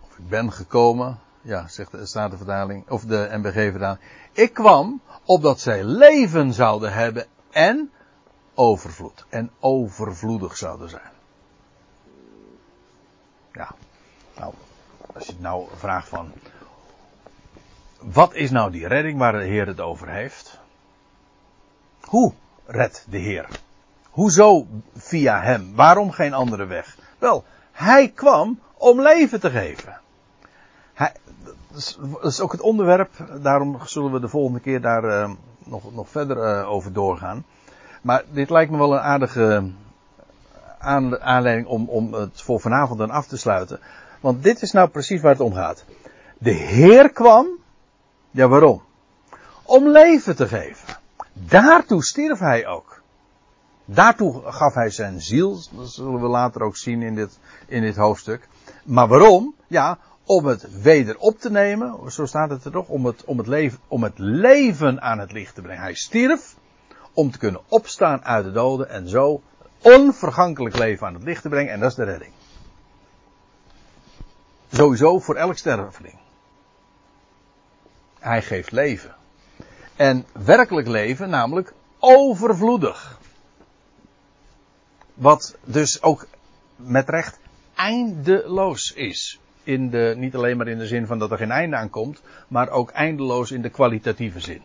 of 0.02 0.17
ik 0.17 0.30
ben 0.30 0.52
gekomen, 0.52 1.19
ja, 1.41 1.67
zegt 1.67 1.91
de 1.91 2.06
Statenvertaling, 2.06 2.89
of 2.89 3.04
de 3.04 3.30
NBG-vertaling, 3.32 3.99
ik 4.32 4.54
kwam 4.54 5.02
opdat 5.25 5.60
zij 5.60 5.84
leven 5.84 6.54
zouden 6.54 6.93
hebben 6.93 7.25
en 7.52 7.91
overvloed. 8.60 9.26
En 9.30 9.52
overvloedig 9.60 10.58
zouden 10.58 10.89
zijn. 10.89 11.12
Ja, 13.52 13.76
nou, 14.36 14.54
als 15.13 15.26
je 15.26 15.36
nou 15.39 15.67
vraagt 15.76 16.08
van, 16.08 16.32
wat 18.00 18.34
is 18.34 18.52
nou 18.52 18.72
die 18.72 18.88
redding 18.88 19.17
waar 19.17 19.32
de 19.32 19.43
Heer 19.43 19.67
het 19.67 19.80
over 19.80 20.10
heeft? 20.10 20.60
Hoe 22.02 22.34
redt 22.65 23.06
de 23.10 23.17
Heer? 23.17 23.48
Hoezo 24.10 24.67
via 24.95 25.41
hem? 25.41 25.76
Waarom 25.76 26.12
geen 26.12 26.34
andere 26.34 26.65
weg? 26.65 26.98
Wel, 27.17 27.43
hij 27.72 28.10
kwam 28.10 28.60
om 28.78 29.02
leven 29.02 29.39
te 29.39 29.50
geven. 29.50 30.02
Hij, 30.93 31.13
dat 31.72 32.24
is 32.24 32.41
ook 32.41 32.52
het 32.52 32.62
onderwerp, 32.62 33.12
daarom 33.41 33.80
zullen 33.86 34.12
we 34.12 34.19
de 34.19 34.30
volgende 34.30 34.60
keer 34.60 34.82
daar 34.82 35.04
uh, 35.04 35.36
nog, 35.65 35.93
nog 35.93 36.10
verder 36.10 36.60
uh, 36.60 36.69
over 36.69 36.93
doorgaan. 36.93 37.45
Maar 38.02 38.24
dit 38.32 38.50
lijkt 38.50 38.72
me 38.72 38.78
wel 38.78 38.94
een 38.94 39.00
aardige 39.00 39.72
aan, 40.78 41.20
aanleiding 41.20 41.68
om, 41.68 41.90
om 41.90 42.14
het 42.14 42.42
voor 42.42 42.60
vanavond 42.60 43.00
dan 43.00 43.10
af 43.10 43.28
te 43.28 43.38
sluiten. 43.38 43.80
Want 44.20 44.44
dit 44.44 44.62
is 44.62 44.72
nou 44.72 44.90
precies 44.90 45.22
waar 45.22 45.32
het 45.32 45.42
om 45.42 45.54
gaat. 45.54 45.86
De 46.38 46.52
Heer 46.52 47.12
kwam, 47.12 47.48
ja 48.32 48.48
waarom? 48.48 48.82
Om 49.64 49.90
leven 49.90 50.36
te 50.36 50.48
geven. 50.48 50.98
Daartoe 51.34 52.04
stierf 52.04 52.40
hij 52.40 52.68
ook. 52.68 53.02
Daartoe 53.86 54.42
gaf 54.46 54.74
hij 54.74 54.90
zijn 54.90 55.22
ziel, 55.22 55.62
dat 55.72 55.90
zullen 55.90 56.22
we 56.22 56.28
later 56.28 56.62
ook 56.62 56.78
zien 56.78 57.02
in 57.02 57.16
dit, 57.16 57.40
in 57.68 57.82
dit 57.82 57.96
hoofdstuk. 57.96 58.48
Maar 58.84 59.08
waarom? 59.08 59.56
Ja, 59.68 59.98
om 60.24 60.46
het 60.46 60.82
weder 60.82 61.18
op 61.18 61.40
te 61.40 61.52
nemen, 61.52 62.12
zo 62.12 62.26
staat 62.26 62.50
het 62.50 62.66
er 62.66 62.72
toch, 62.72 62.88
om 62.88 63.06
het, 63.06 63.24
om 63.24 63.38
het, 63.38 63.48
leven, 63.48 63.80
om 63.88 64.04
het 64.04 64.18
leven 64.18 65.02
aan 65.02 65.20
het 65.20 65.32
licht 65.32 65.56
te 65.56 65.62
brengen. 65.62 65.82
Hij 65.82 65.94
stierf 65.94 66.56
om 67.13 67.32
te 67.32 67.38
kunnen 67.38 67.62
opstaan 67.67 68.24
uit 68.26 68.45
de 68.45 68.52
doden 68.52 68.89
en 68.89 69.10
zo 69.10 69.41
onvergankelijk 69.82 70.78
leven 70.78 71.08
aan 71.08 71.13
het 71.13 71.24
licht 71.24 71.41
te 71.41 71.50
brengen 71.50 71.74
en 71.74 71.80
dat 71.80 71.89
is 71.89 71.95
de 71.95 72.04
redding. 72.04 72.32
Sowieso 74.72 75.19
voor 75.19 75.36
elk 75.36 75.58
sterveling. 75.58 76.17
Hij 78.19 78.41
geeft 78.41 78.72
leven. 78.72 79.15
En 79.95 80.26
werkelijk 80.45 80.88
leven, 80.88 81.30
namelijk 81.30 81.74
overvloedig. 82.00 83.19
Wat 85.13 85.56
dus 85.63 86.02
ook 86.02 86.28
met 86.76 87.10
recht 87.10 87.39
eindeloos 87.76 88.93
is. 88.93 89.39
In 89.63 89.89
de, 89.89 90.13
niet 90.17 90.36
alleen 90.36 90.58
maar 90.58 90.67
in 90.67 90.78
de 90.78 90.88
zin 90.88 91.08
van 91.08 91.19
dat 91.19 91.32
er 91.32 91.38
geen 91.38 91.52
einde 91.52 91.76
aan 91.76 91.89
komt, 91.89 92.22
maar 92.48 92.69
ook 92.69 92.89
eindeloos 92.89 93.52
in 93.52 93.62
de 93.62 93.69
kwalitatieve 93.69 94.39
zin. 94.39 94.63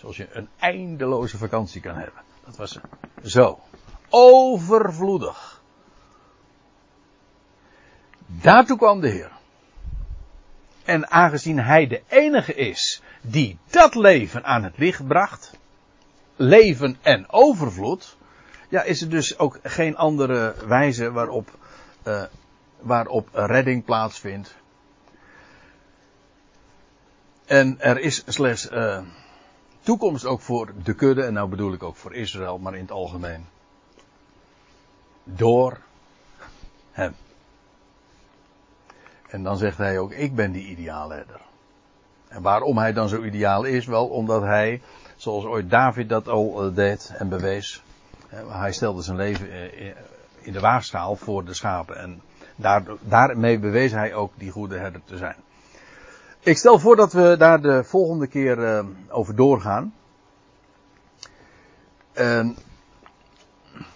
Zoals 0.00 0.16
je 0.16 0.28
een 0.32 0.48
eindeloze 0.58 1.38
vakantie 1.38 1.80
kan 1.80 1.94
hebben. 1.94 2.22
Dat 2.44 2.56
was 2.56 2.78
zo. 3.24 3.60
Overvloedig. 4.08 5.62
Daartoe 8.26 8.76
kwam 8.76 9.00
de 9.00 9.08
Heer. 9.08 9.30
En 10.84 11.10
aangezien 11.10 11.58
Hij 11.58 11.86
de 11.86 12.02
enige 12.08 12.54
is 12.54 13.02
die 13.20 13.58
dat 13.70 13.94
leven 13.94 14.44
aan 14.44 14.64
het 14.64 14.78
licht 14.78 15.06
bracht, 15.06 15.58
leven 16.36 16.98
en 17.02 17.32
overvloed, 17.32 18.16
ja, 18.68 18.82
is 18.82 19.02
er 19.02 19.10
dus 19.10 19.38
ook 19.38 19.58
geen 19.62 19.96
andere 19.96 20.54
wijze 20.66 21.12
waarop, 21.12 21.58
uh, 22.06 22.22
waarop 22.78 23.28
redding 23.32 23.84
plaatsvindt. 23.84 24.54
En 27.46 27.80
er 27.80 27.98
is 27.98 28.22
slechts 28.26 28.70
uh, 28.70 29.00
toekomst 29.90 30.24
ook 30.24 30.40
voor 30.40 30.72
de 30.82 30.94
kudde, 30.94 31.22
en 31.22 31.32
nou 31.32 31.48
bedoel 31.48 31.72
ik 31.72 31.82
ook 31.82 31.96
voor 31.96 32.14
Israël, 32.14 32.58
maar 32.58 32.74
in 32.74 32.80
het 32.80 32.90
algemeen. 32.90 33.46
Door 35.24 35.78
hem. 36.90 37.14
En 39.28 39.42
dan 39.42 39.56
zegt 39.56 39.78
hij 39.78 39.98
ook, 39.98 40.12
ik 40.12 40.34
ben 40.34 40.52
die 40.52 40.66
ideaalherder. 40.66 41.40
En 42.28 42.42
waarom 42.42 42.78
hij 42.78 42.92
dan 42.92 43.08
zo 43.08 43.22
ideaal 43.22 43.64
is? 43.64 43.86
Wel 43.86 44.06
omdat 44.06 44.42
hij, 44.42 44.82
zoals 45.16 45.44
ooit 45.44 45.70
David 45.70 46.08
dat 46.08 46.28
al 46.28 46.66
uh, 46.66 46.74
deed 46.74 47.12
en 47.18 47.28
bewees, 47.28 47.82
hij 48.48 48.72
stelde 48.72 49.02
zijn 49.02 49.16
leven 49.16 49.46
uh, 49.46 49.94
in 50.40 50.52
de 50.52 50.60
waagschaal 50.60 51.16
voor 51.16 51.44
de 51.44 51.54
schapen. 51.54 51.96
En 51.96 52.22
daar, 52.56 52.82
daarmee 53.00 53.58
bewees 53.58 53.92
hij 53.92 54.14
ook 54.14 54.32
die 54.36 54.50
goede 54.50 54.78
herder 54.78 55.00
te 55.04 55.16
zijn. 55.16 55.36
Ik 56.42 56.56
stel 56.56 56.78
voor 56.78 56.96
dat 56.96 57.12
we 57.12 57.34
daar 57.38 57.60
de 57.60 57.84
volgende 57.84 58.26
keer 58.26 58.58
uh, 58.58 58.84
over 59.08 59.36
doorgaan. 59.36 59.94
En 62.12 62.56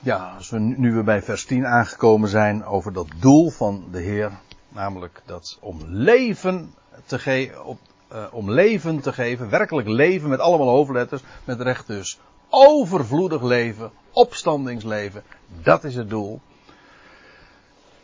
ja, 0.01 0.35
als 0.37 0.51
we 0.51 0.59
nu 0.59 0.93
weer 0.93 1.05
bij 1.05 1.23
vers 1.23 1.45
10 1.45 1.67
aangekomen 1.67 2.29
zijn 2.29 2.65
over 2.65 2.93
dat 2.93 3.07
doel 3.17 3.51
van 3.51 3.85
de 3.91 4.01
Heer, 4.01 4.31
namelijk 4.69 5.23
dat 5.27 5.59
om 5.61 5.81
leven 5.87 6.75
te 7.07 7.19
geven, 7.19 7.79
uh, 8.13 8.25
om 8.31 8.51
leven 8.51 9.01
te 9.01 9.13
geven, 9.13 9.51
werkelijk 9.51 9.89
leven 9.89 10.29
met 10.29 10.41
allemaal 10.41 10.69
hoofdletters, 10.69 11.23
met 11.45 11.61
recht 11.61 11.87
dus 11.87 12.21
overvloedig 12.49 13.43
leven, 13.43 13.91
opstandingsleven, 14.11 15.23
dat 15.63 15.85
is 15.85 15.95
het 15.95 16.11
doel. 16.11 16.41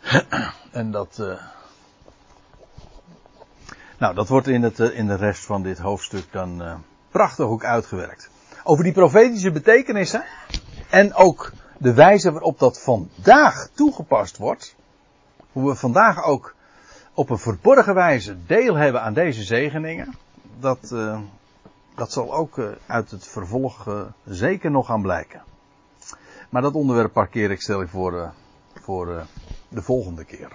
en 0.71 0.91
dat, 0.91 1.19
uh, 1.21 1.33
nou, 4.01 4.15
dat 4.15 4.29
wordt 4.29 4.47
in, 4.47 4.63
het, 4.63 4.79
in 4.79 5.07
de 5.07 5.15
rest 5.15 5.45
van 5.45 5.63
dit 5.63 5.79
hoofdstuk 5.79 6.33
dan 6.33 6.63
uh, 6.63 6.75
prachtig 7.11 7.45
ook 7.45 7.65
uitgewerkt. 7.65 8.31
over 8.65 8.85
die 8.85 8.93
profetische 8.93 9.51
betekenissen 9.51 10.25
en 10.91 11.15
ook 11.15 11.53
de 11.79 11.95
wijze 11.95 12.33
waarop 12.33 12.59
dat 12.59 12.81
vandaag 12.81 13.69
toegepast 13.75 14.37
wordt, 14.37 14.77
hoe 15.53 15.69
we 15.69 15.75
vandaag 15.75 16.25
ook 16.25 16.55
op 17.15 17.31
een 17.31 17.39
verborgen 17.39 17.95
wijze 17.95 18.37
deel 18.47 18.75
hebben 18.75 19.03
aan 19.03 19.15
deze 19.15 19.43
zegeningen, 19.43 20.15
dat, 20.61 20.91
uh, 20.93 21.21
dat 21.95 22.13
zal 22.13 22.35
ook 22.35 22.61
uit 22.87 23.11
het 23.11 23.27
vervolg 23.27 24.07
zeker 24.25 24.71
nog 24.71 24.87
gaan 24.87 25.03
blijken. 25.03 25.43
Maar 26.51 26.63
dat 26.63 26.75
onderwerp 26.75 27.13
parkeer 27.13 27.51
ik 27.51 27.61
stel 27.61 27.83
ik 27.83 27.89
voor, 27.89 28.33
voor 28.81 29.27
de 29.69 29.83
volgende 29.83 30.25
keer. 30.25 30.51